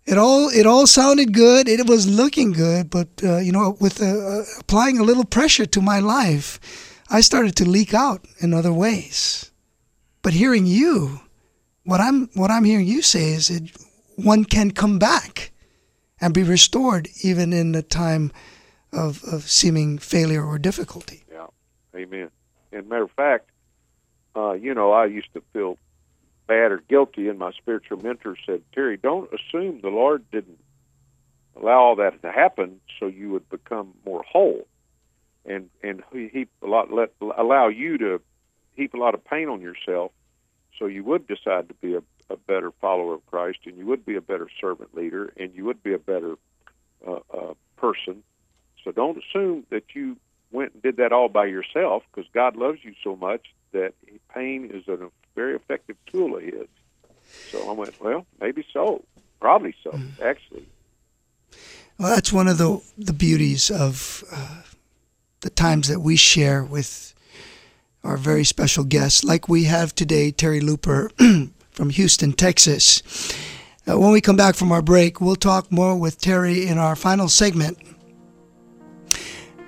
[0.05, 1.67] it all it all sounded good.
[1.67, 5.67] It was looking good, but uh, you know, with uh, uh applying a little pressure
[5.67, 6.59] to my life,
[7.11, 9.51] I started to leak out in other ways.
[10.23, 11.21] But hearing you,
[11.84, 13.69] what I'm what I'm hearing you say is that
[14.15, 15.51] one can come back
[16.19, 18.32] and be restored even in the time
[18.91, 21.23] of, of seeming failure or difficulty.
[21.32, 21.47] Yeah,
[21.95, 22.30] amen.
[22.71, 23.49] And matter of fact,
[24.36, 25.77] uh, you know, I used to feel
[26.47, 30.59] bad or guilty, and my spiritual mentor said, Terry, don't assume the Lord didn't
[31.55, 34.65] allow all that to happen so you would become more whole
[35.45, 38.21] and and heap a lot let allow you to
[38.75, 40.11] heap a lot of pain on yourself,
[40.77, 44.05] so you would decide to be a, a better follower of Christ, and you would
[44.05, 46.36] be a better servant leader, and you would be a better
[47.05, 48.23] uh, uh, person.
[48.84, 50.15] So don't assume that you
[50.52, 53.93] went and did that all by yourself, because God loves you so much that
[54.34, 54.97] pain is a
[55.36, 56.68] very effective tool of His.
[57.52, 59.04] So I went, well, maybe so,
[59.39, 60.20] probably so, mm.
[60.22, 60.66] actually.
[61.97, 64.62] Well, that's one of the the beauties of uh,
[65.41, 67.14] the times that we share with
[68.04, 71.12] our very special guests, like we have today, Terry Looper
[71.72, 73.04] from Houston, Texas.
[73.89, 76.95] Uh, when we come back from our break, we'll talk more with Terry in our
[76.95, 77.78] final segment.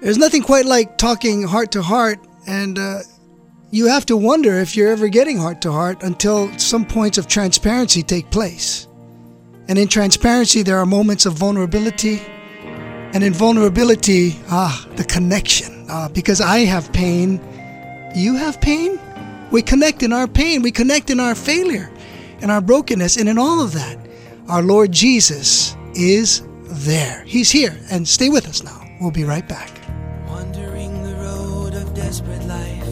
[0.02, 2.99] There's nothing quite like talking heart to heart, and uh,
[3.70, 7.28] you have to wonder if you're ever getting heart to heart until some points of
[7.28, 8.88] transparency take place.
[9.68, 12.20] And in transparency, there are moments of vulnerability
[13.14, 15.86] and in vulnerability, ah, the connection.
[15.89, 17.39] Ah, because I have pain,
[18.16, 18.99] you have pain.
[19.52, 21.91] We connect in our pain, we connect in our failure,
[22.39, 23.99] in our brokenness, and in all of that.
[24.47, 27.24] Our Lord Jesus is there.
[27.26, 27.78] He's here.
[27.91, 28.82] And stay with us now.
[28.99, 29.81] We'll be right back.
[32.12, 32.84] Desperate life,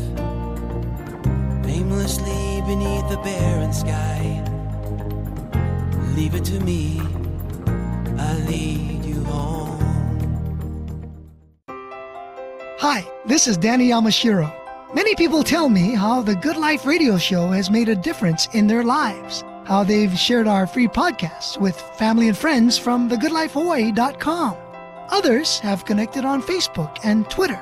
[1.67, 4.21] aimlessly beneath the barren sky.
[6.15, 7.01] Leave it to me,
[8.17, 9.77] I lead you home.
[12.77, 14.53] Hi, this is Danny Yamashiro.
[14.95, 18.67] Many people tell me how the Good Life radio show has made a difference in
[18.67, 24.55] their lives, how they've shared our free podcasts with family and friends from thegoodlifehawaii.com.
[25.09, 27.61] Others have connected on Facebook and Twitter.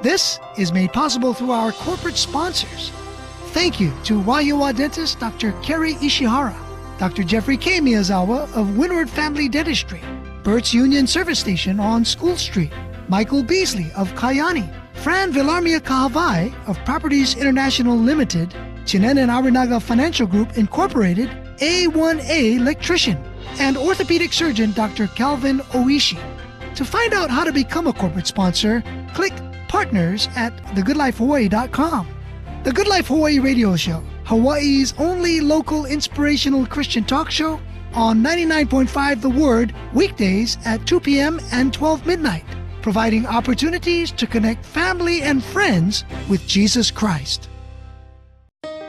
[0.00, 2.90] This is made possible through our corporate sponsors.
[3.46, 5.50] Thank you to Wahiawa dentist Dr.
[5.60, 6.54] Kerry Ishihara,
[6.98, 7.24] Dr.
[7.24, 7.80] Jeffrey K.
[7.80, 10.00] Miyazawa of Windward Family Dentistry,
[10.44, 12.70] Burt's Union Service Station on School Street,
[13.08, 18.50] Michael Beasley of Kyani, Fran Villarmia Kahavai of Properties International Limited,
[18.84, 21.28] Chinen and Arinaga Financial Group Incorporated,
[21.58, 23.18] A1A Electrician,
[23.58, 25.08] and orthopedic surgeon Dr.
[25.08, 26.20] Calvin Oishi.
[26.76, 28.84] To find out how to become a corporate sponsor,
[29.14, 29.32] click
[29.68, 32.08] partners at thegoodlifehawaii.com.
[32.64, 37.60] The Good Life Hawaii radio show Hawaii's only local inspirational Christian talk show
[37.94, 41.40] on 99.5 The Word, weekdays at 2 p.m.
[41.52, 42.44] and 12 midnight,
[42.82, 47.48] providing opportunities to connect family and friends with Jesus Christ.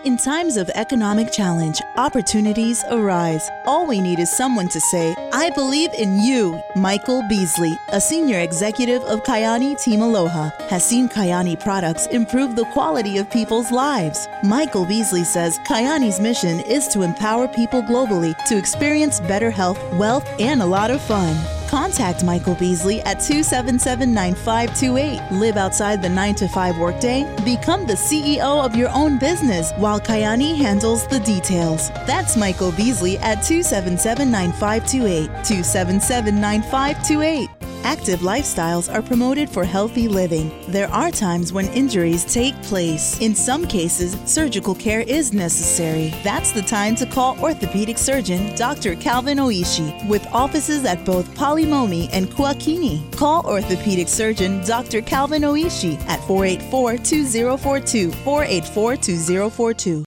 [0.06, 3.50] In times of economic challenge, opportunities arise.
[3.66, 6.64] All we need is someone to say, I believe in you.
[6.74, 12.64] Michael Beasley, a senior executive of Kyani Team Aloha, has seen Kyani products improve the
[12.68, 14.30] quality of people's lives.
[14.42, 20.26] Michael Beasley says Kyani's mission is to empower people globally to experience better health, wealth,
[20.40, 21.36] and a lot of fun.
[21.70, 25.40] Contact Michael Beasley at 277 9528.
[25.40, 27.24] Live outside the 9 to 5 workday.
[27.46, 31.90] Become the CEO of your own business while Kyani handles the details.
[32.08, 35.28] That's Michael Beasley at 277 9528.
[35.28, 37.69] 277 9528.
[37.84, 40.52] Active lifestyles are promoted for healthy living.
[40.68, 43.20] There are times when injuries take place.
[43.22, 46.14] In some cases, surgical care is necessary.
[46.24, 48.96] That's the time to call orthopedic surgeon Dr.
[48.96, 53.00] Calvin Oishi with offices at both Pali Momi and Kuakini.
[53.16, 55.02] Call orthopedic surgeon Dr.
[55.02, 60.06] Calvin Oishi at 484 2042 484 2042.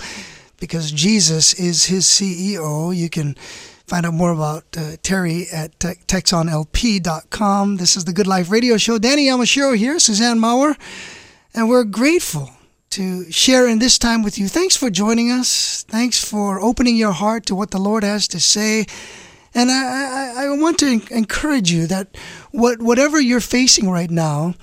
[0.60, 2.96] because Jesus is his CEO.
[2.96, 3.36] You can
[3.88, 7.78] find out more about uh, Terry at te- texonlp.com.
[7.78, 8.98] This is the Good Life Radio Show.
[8.98, 10.76] Danny Yamashiro here, Suzanne Maurer,
[11.54, 12.50] and we're grateful
[12.92, 14.48] to share in this time with you.
[14.48, 15.84] Thanks for joining us.
[15.88, 18.86] Thanks for opening your heart to what the Lord has to say.
[19.54, 22.16] And I, I, I want to encourage you that
[22.52, 24.56] what, whatever you're facing right now,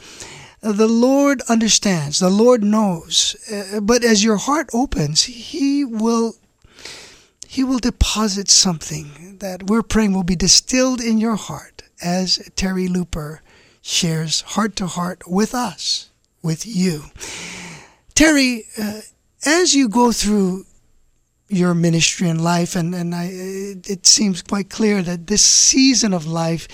[0.62, 3.36] the Lord understands, the Lord knows.
[3.52, 6.36] Uh, but as your heart opens, He will
[7.48, 12.88] He will deposit something that we're praying will be distilled in your heart as Terry
[12.88, 13.42] Looper
[13.82, 16.10] shares heart to heart with us,
[16.42, 17.06] with you.
[18.14, 19.00] Terry, uh,
[19.44, 20.64] as you go through
[21.48, 26.14] your ministry and life, and, and I, it, it seems quite clear that this season
[26.14, 26.68] of life,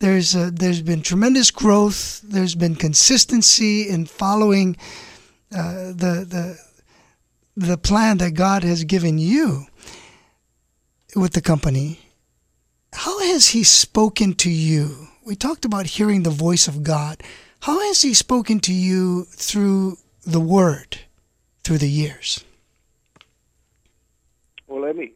[0.00, 2.20] there's a, there's been tremendous growth.
[2.22, 4.76] There's been consistency in following
[5.52, 6.58] uh, the the
[7.56, 9.66] the plan that God has given you
[11.16, 11.98] with the company.
[12.92, 15.08] How has He spoken to you?
[15.26, 17.22] We talked about hearing the voice of God.
[17.60, 20.98] How has He spoken to you through the Word
[21.64, 22.44] through the years?
[24.68, 25.12] Well, let me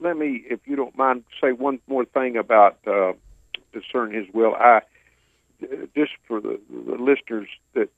[0.00, 3.12] let me, if you don't mind, say one more thing about uh,
[3.72, 4.54] discern His will.
[4.54, 4.82] I
[5.94, 7.88] just for the, the listeners that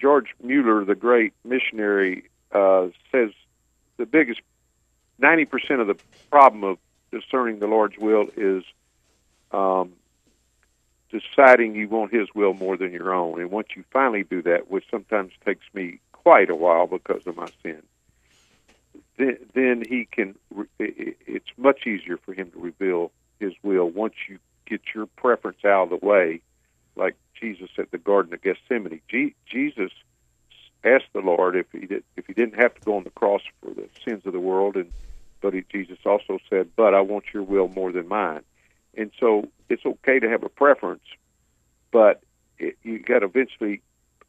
[0.00, 3.30] George Mueller, the great missionary, uh, says
[3.98, 4.40] the biggest
[5.18, 5.96] ninety percent of the
[6.30, 6.78] problem of
[7.12, 8.64] discerning the Lord's will is
[9.52, 9.92] um,
[11.10, 13.40] deciding you want His will more than your own.
[13.40, 17.36] And once you finally do that, which sometimes takes me quite a while because of
[17.36, 17.82] my sin,
[19.18, 20.36] then, then He can.
[20.78, 24.38] It's much easier for Him to reveal His will once you
[24.70, 26.40] get your preference out of the way,
[26.96, 29.00] like Jesus at the Garden of Gethsemane.
[29.08, 29.90] Je- Jesus
[30.84, 33.42] asked the Lord if he did, if he didn't have to go on the cross
[33.60, 34.92] for the sins of the world, and
[35.42, 38.42] but he, Jesus also said, "But I want your will more than mine."
[38.96, 41.04] And so it's okay to have a preference,
[41.90, 42.22] but
[42.58, 43.82] it, you got to eventually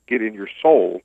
[0.08, 1.02] get in your soul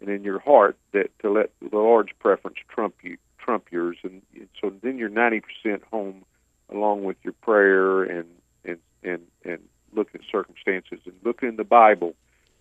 [0.00, 4.22] and in your heart that to let the Lord's preference trump you, trump yours, and,
[4.34, 6.24] and so then you're ninety percent home,
[6.70, 8.26] along with your prayer and
[9.02, 9.58] and and
[9.94, 12.14] looking at circumstances and looking in the Bible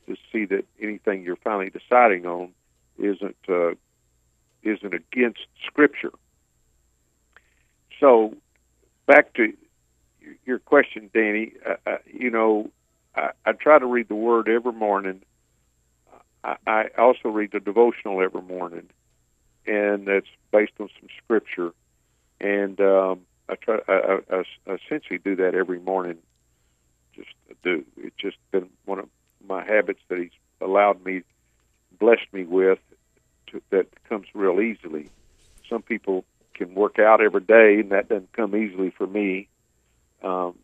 [0.07, 2.53] to see that anything you're finally deciding on
[2.97, 3.71] isn't uh,
[4.63, 6.11] isn't against Scripture.
[7.99, 8.35] So,
[9.05, 9.53] back to
[10.45, 11.53] your question, Danny.
[11.67, 12.69] Uh, uh, you know,
[13.15, 15.21] I, I try to read the Word every morning.
[16.43, 18.89] I, I also read the devotional every morning,
[19.65, 21.73] and that's based on some Scripture.
[22.39, 23.79] And um, I try.
[23.87, 26.17] I, I, I essentially do that every morning.
[27.15, 27.29] Just
[27.63, 27.85] do.
[27.97, 29.09] It's just been one of
[29.47, 30.31] my habits that He's
[30.61, 31.21] allowed me,
[31.99, 32.79] blessed me with,
[33.47, 35.09] to, that comes real easily.
[35.69, 39.47] Some people can work out every day, and that doesn't come easily for me.
[40.23, 40.55] Um,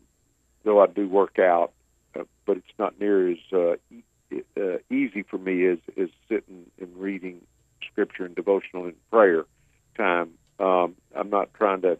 [0.64, 1.72] though I do work out,
[2.18, 6.66] uh, but it's not near as uh, e- uh, easy for me as as sitting
[6.80, 7.40] and reading
[7.90, 9.44] scripture and devotional and prayer
[9.96, 10.30] time.
[10.60, 11.98] Um, I'm not trying to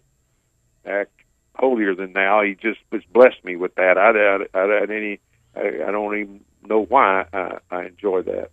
[0.86, 1.12] act
[1.58, 2.42] holier than thou.
[2.42, 3.98] He just has blessed me with that.
[3.98, 5.20] I, I, I, I any
[5.56, 8.50] I, I don't even know why I, I enjoy that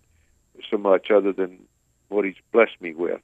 [0.70, 1.60] so much, other than
[2.08, 3.20] what he's blessed me with.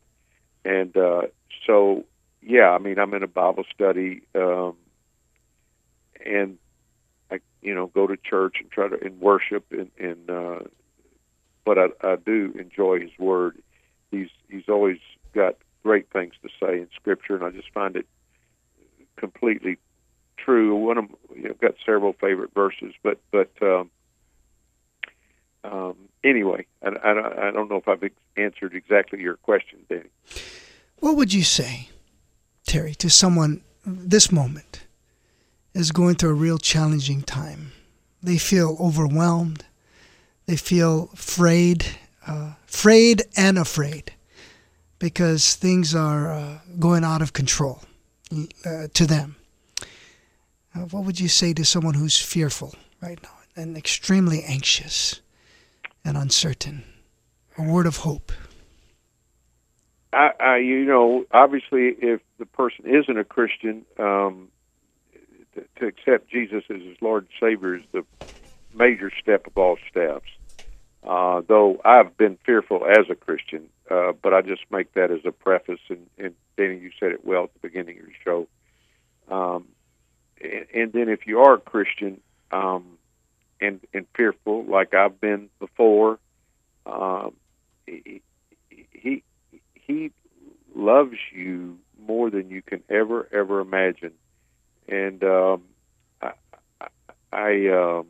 [0.65, 1.23] And uh,
[1.67, 2.05] so,
[2.43, 4.77] yeah, I mean, I'm in a Bible study, um,
[6.25, 6.59] and
[7.31, 10.61] I, you know, go to church and try to and worship, and, and uh,
[11.65, 13.57] but I, I do enjoy his word.
[14.11, 14.99] He's he's always
[15.35, 18.07] got great things to say in Scripture, and I just find it
[19.17, 19.79] completely
[20.37, 20.75] true.
[20.75, 21.05] One of
[21.35, 23.91] you know, got several favorite verses, but but um,
[25.65, 28.03] um, anyway, I, I, I don't know if I've
[28.37, 30.09] answered exactly your question, Danny.
[30.99, 31.89] What would you say,
[32.67, 34.87] Terry, to someone this moment
[35.75, 37.73] is going through a real challenging time?
[38.23, 39.65] They feel overwhelmed.
[40.47, 41.87] They feel afraid,
[42.27, 44.13] uh, afraid and afraid,
[44.99, 47.83] because things are uh, going out of control
[48.65, 49.37] uh, to them.
[50.75, 55.21] Uh, what would you say to someone who's fearful right now and extremely anxious
[56.05, 56.85] and uncertain?
[57.59, 58.33] A word of hope.
[60.13, 64.49] I, I, you know, obviously, if the person isn't a Christian, um,
[65.55, 68.05] to, to accept Jesus as his Lord and Savior is the
[68.75, 70.29] major step of all steps.
[71.05, 75.21] Uh, though I've been fearful as a Christian, uh, but I just make that as
[75.25, 75.81] a preface.
[75.89, 78.49] And, and Danny, you said it well at the beginning of your show.
[79.35, 79.67] Um,
[80.41, 82.21] and, and then if you are a Christian
[82.53, 82.99] um,
[83.61, 86.19] and and fearful, like I've been before,
[86.87, 87.35] um,
[87.87, 88.23] he,
[88.71, 89.23] he
[89.75, 90.13] he
[90.75, 94.13] loves you more than you can ever ever imagine,
[94.89, 95.63] and um,
[96.21, 96.33] I,
[96.81, 96.87] I,
[97.33, 98.07] I um,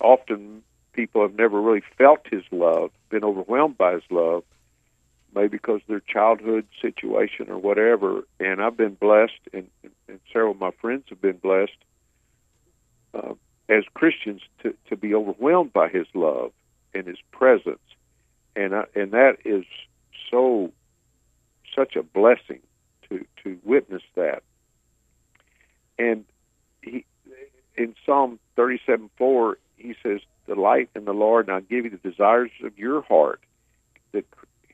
[0.00, 0.62] often
[0.92, 4.44] people have never really felt his love, been overwhelmed by his love,
[5.34, 8.22] maybe because of their childhood situation or whatever.
[8.38, 9.68] And I've been blessed, and,
[10.08, 11.72] and several of my friends have been blessed
[13.14, 13.34] uh,
[13.68, 16.52] as Christians to, to be overwhelmed by his love
[16.92, 17.78] and his presence.
[18.54, 19.64] And I, and that is
[20.30, 20.72] so
[21.74, 22.60] such a blessing
[23.08, 24.42] to to witness that.
[25.98, 26.26] And
[26.82, 27.06] he
[27.76, 30.20] in Psalm thirty seven four he says,
[30.52, 33.40] Delight in the Lord and I'll give you the desires of your heart.
[34.12, 34.24] The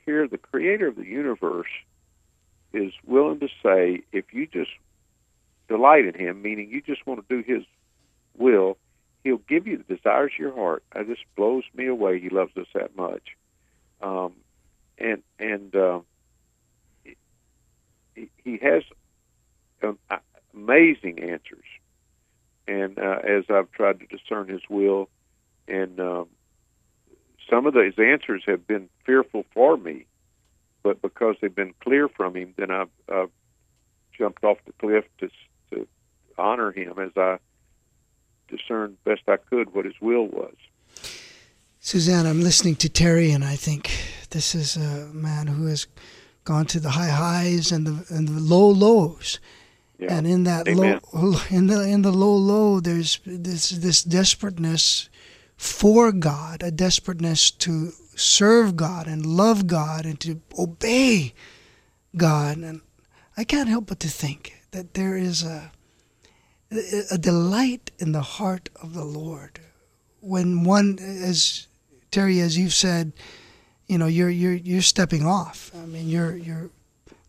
[0.04, 1.68] here the creator of the universe
[2.72, 4.70] is willing to say, if you just
[5.68, 7.62] delight in him, meaning you just want to do his
[8.36, 8.76] will,
[9.22, 10.82] he'll give you the desires of your heart.
[10.94, 12.20] That just blows me away.
[12.20, 13.36] He loves us that much.
[14.00, 14.32] Um,
[14.98, 16.00] and and uh,
[18.14, 18.82] he, he has
[19.82, 19.98] um,
[20.54, 21.64] amazing answers.
[22.66, 25.08] And uh, as I've tried to discern His will,
[25.68, 26.28] and um,
[27.48, 30.06] some of those answers have been fearful for me,
[30.82, 33.30] but because they've been clear from Him, then I've, I've
[34.16, 35.30] jumped off the cliff to
[35.70, 35.86] to
[36.36, 37.38] honor Him as I
[38.48, 40.54] discerned best I could what His will was.
[41.80, 43.90] Suzanne, I'm listening to Terry, and I think
[44.30, 45.86] this is a man who has
[46.44, 49.38] gone to the high highs and the and the low lows.
[49.98, 50.14] Yeah.
[50.14, 51.00] And in that Amen.
[51.12, 55.08] low, in the in the low low, there's this this desperateness
[55.58, 61.34] for God, a desperateness to serve God and love God and to obey
[62.16, 62.56] God.
[62.56, 62.80] And
[63.36, 65.70] I can't help but to think that there is a
[67.10, 69.58] a delight in the heart of the Lord
[70.20, 71.66] when one, as
[72.10, 73.12] Terry, as you've said,
[73.86, 75.70] you know, you're you're you're stepping off.
[75.74, 76.70] I mean, you're you're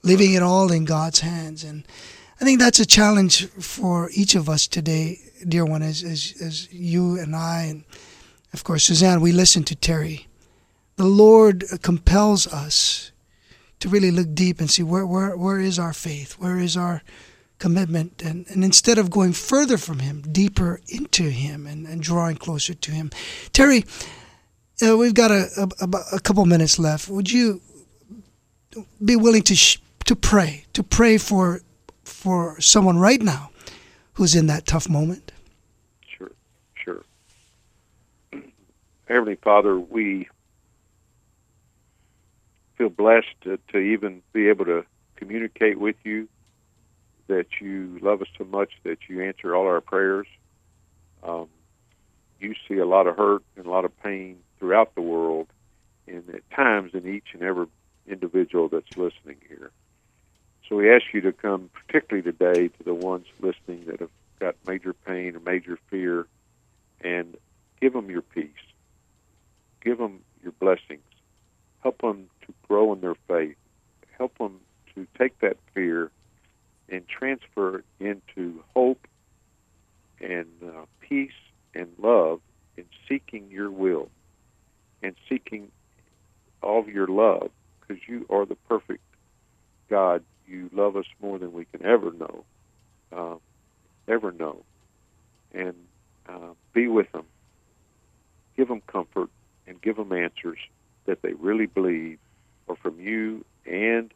[0.04, 1.86] leaving it all in God's hands, and
[2.42, 5.82] I think that's a challenge for each of us today, dear one.
[5.82, 7.84] As as as you and I, and
[8.54, 10.28] of course Suzanne, we listen to Terry.
[10.96, 13.12] The Lord compels us
[13.80, 17.02] to really look deep and see where where where is our faith, where is our
[17.60, 22.38] commitment, and, and instead of going further from Him, deeper into Him, and, and drawing
[22.38, 23.12] closer to Him.
[23.54, 23.86] Terry,
[24.82, 27.10] uh, we've got a, a, a couple minutes left.
[27.10, 27.62] Would you
[29.04, 31.62] be willing to sh- to pray, to pray for
[32.04, 33.52] for someone right now
[34.14, 35.32] who's in that tough moment?
[36.08, 36.32] Sure,
[36.74, 37.04] sure.
[39.10, 40.30] Heavenly Father, we
[42.78, 44.86] feel blessed to, to even be able to
[45.16, 46.30] communicate with you,
[47.28, 50.28] that you love us so much that you answer all our prayers.
[51.24, 51.48] Um,
[52.40, 55.48] you see a lot of hurt and a lot of pain throughout the world,
[56.08, 57.66] and at times in each and every
[58.08, 59.72] individual that's listening here.
[60.68, 64.56] So we ask you to come, particularly today, to the ones listening that have got
[64.68, 66.28] major pain or major fear,
[67.02, 67.36] and
[67.82, 68.52] give them your peace.
[69.84, 71.02] Give them your blessings.
[71.82, 73.56] Help them to grow in their faith.
[74.18, 74.60] Help them
[74.96, 76.12] to take that fear
[76.90, 79.08] and transfer it into hope
[80.20, 81.32] and uh, peace
[81.74, 82.42] and love
[82.78, 84.10] in seeking your will
[85.02, 85.72] and seeking
[86.62, 89.02] all of your love because you are the perfect
[89.90, 90.24] God.
[90.48, 92.44] You love us more than we can ever know,
[93.16, 93.36] uh,
[94.08, 94.64] ever know.
[95.54, 95.76] And
[96.28, 97.26] uh, be with them.
[98.58, 99.30] Give them comfort
[99.70, 100.58] and give them answers
[101.06, 102.18] that they really believe
[102.68, 104.14] are from you and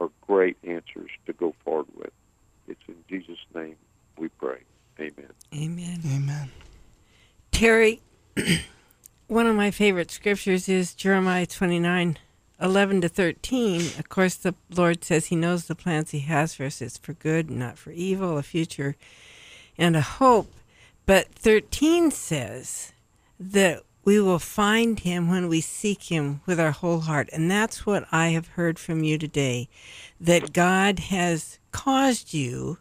[0.00, 2.12] are great answers to go forward with.
[2.66, 3.76] It's in Jesus' name
[4.18, 4.58] we pray.
[5.00, 5.30] Amen.
[5.54, 6.00] Amen.
[6.04, 6.50] Amen.
[7.52, 8.00] Terry,
[9.28, 12.18] one of my favorite scriptures is Jeremiah 29
[12.60, 13.80] 11 to 13.
[14.00, 16.82] Of course, the Lord says He knows the plans He has for us.
[16.82, 18.96] It's for good, not for evil, a future
[19.76, 20.52] and a hope.
[21.06, 22.92] But 13 says
[23.38, 27.28] that we will find Him when we seek Him with our whole heart.
[27.30, 29.68] And that's what I have heard from you today
[30.18, 32.78] that God has caused you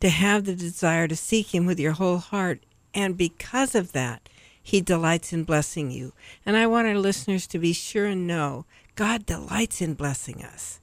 [0.00, 2.62] to have the desire to seek Him with your whole heart.
[2.94, 4.30] And because of that,
[4.62, 6.14] He delights in blessing you.
[6.46, 8.64] And I want our listeners to be sure and know
[8.94, 10.80] God delights in blessing us.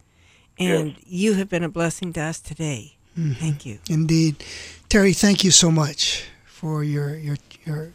[0.60, 0.98] And Yes.
[1.08, 2.98] you have been a blessing to us today.
[3.18, 3.34] Mm-hmm.
[3.34, 3.80] Thank you.
[3.89, 4.43] Indeed.
[4.89, 7.93] Terry, thank you so much for your your your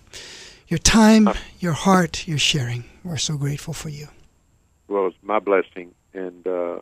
[0.73, 1.29] your time,
[1.61, 2.85] your heart, your sharing.
[3.05, 4.09] We're so grateful for you.
[4.89, 6.79] Well, it's my blessing and uh,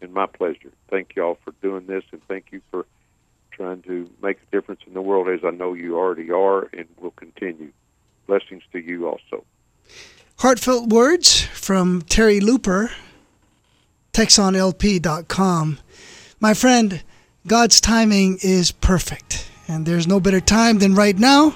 [0.00, 0.70] and my pleasure.
[0.88, 2.86] Thank you all for doing this, and thank you for
[3.50, 6.86] trying to make a difference in the world, as I know you already are, and
[7.00, 7.72] will continue.
[8.28, 9.44] Blessings to you also.
[10.38, 12.92] Heartfelt words from Terry Looper,
[14.12, 15.78] TexonLP.com.
[16.38, 17.02] My friend,
[17.48, 21.54] God's timing is perfect, and there's no better time than right now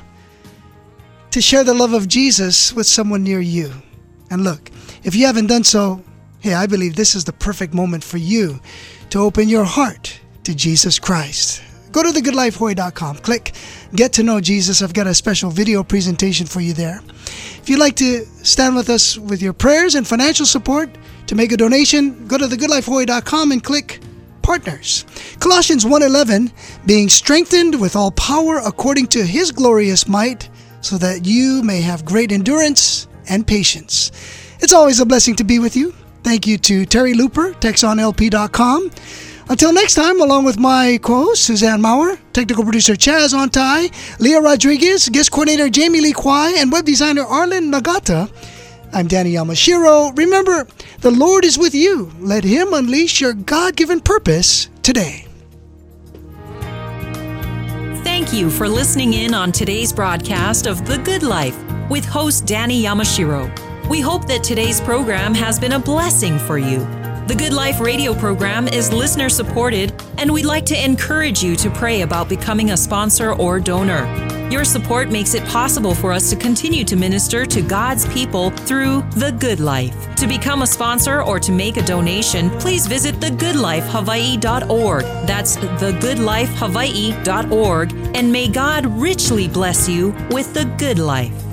[1.38, 3.70] to share the love of Jesus with someone near you.
[4.28, 4.72] And look,
[5.04, 6.02] if you haven't done so,
[6.40, 8.58] hey, I believe this is the perfect moment for you
[9.10, 11.62] to open your heart to Jesus Christ.
[11.92, 13.54] Go to thegoodlifehawaii.com, click
[13.94, 14.82] Get to Know Jesus.
[14.82, 17.00] I've got a special video presentation for you there.
[17.62, 20.90] If you'd like to stand with us with your prayers and financial support
[21.28, 24.00] to make a donation, go to thegoodlifehawaii.com and click
[24.42, 25.04] Partners.
[25.38, 26.50] Colossians 1:11,
[26.84, 30.48] being strengthened with all power according to his glorious might,
[30.80, 34.10] so that you may have great endurance and patience.
[34.60, 35.94] It's always a blessing to be with you.
[36.22, 38.90] Thank you to Terry Looper, TexonLP.com.
[39.50, 45.08] Until next time, along with my co-host Suzanne Maurer, technical producer Chaz Ontai, Leah Rodriguez,
[45.08, 48.30] guest coordinator Jamie Lee Kwai, and web designer Arlen Nagata,
[48.92, 50.16] I'm Danny Yamashiro.
[50.16, 50.66] Remember,
[51.00, 52.10] the Lord is with you.
[52.18, 55.27] Let Him unleash your God-given purpose today.
[58.28, 61.56] Thank you for listening in on today's broadcast of The Good Life
[61.88, 63.48] with host Danny Yamashiro.
[63.88, 66.97] We hope that today's program has been a blessing for you.
[67.28, 71.68] The Good Life radio program is listener supported, and we'd like to encourage you to
[71.68, 74.06] pray about becoming a sponsor or donor.
[74.50, 79.02] Your support makes it possible for us to continue to minister to God's people through
[79.10, 80.16] The Good Life.
[80.16, 85.02] To become a sponsor or to make a donation, please visit thegoodlifehawaii.org.
[85.26, 91.44] That's thegoodlifehawaii.org, and may God richly bless you with the good life.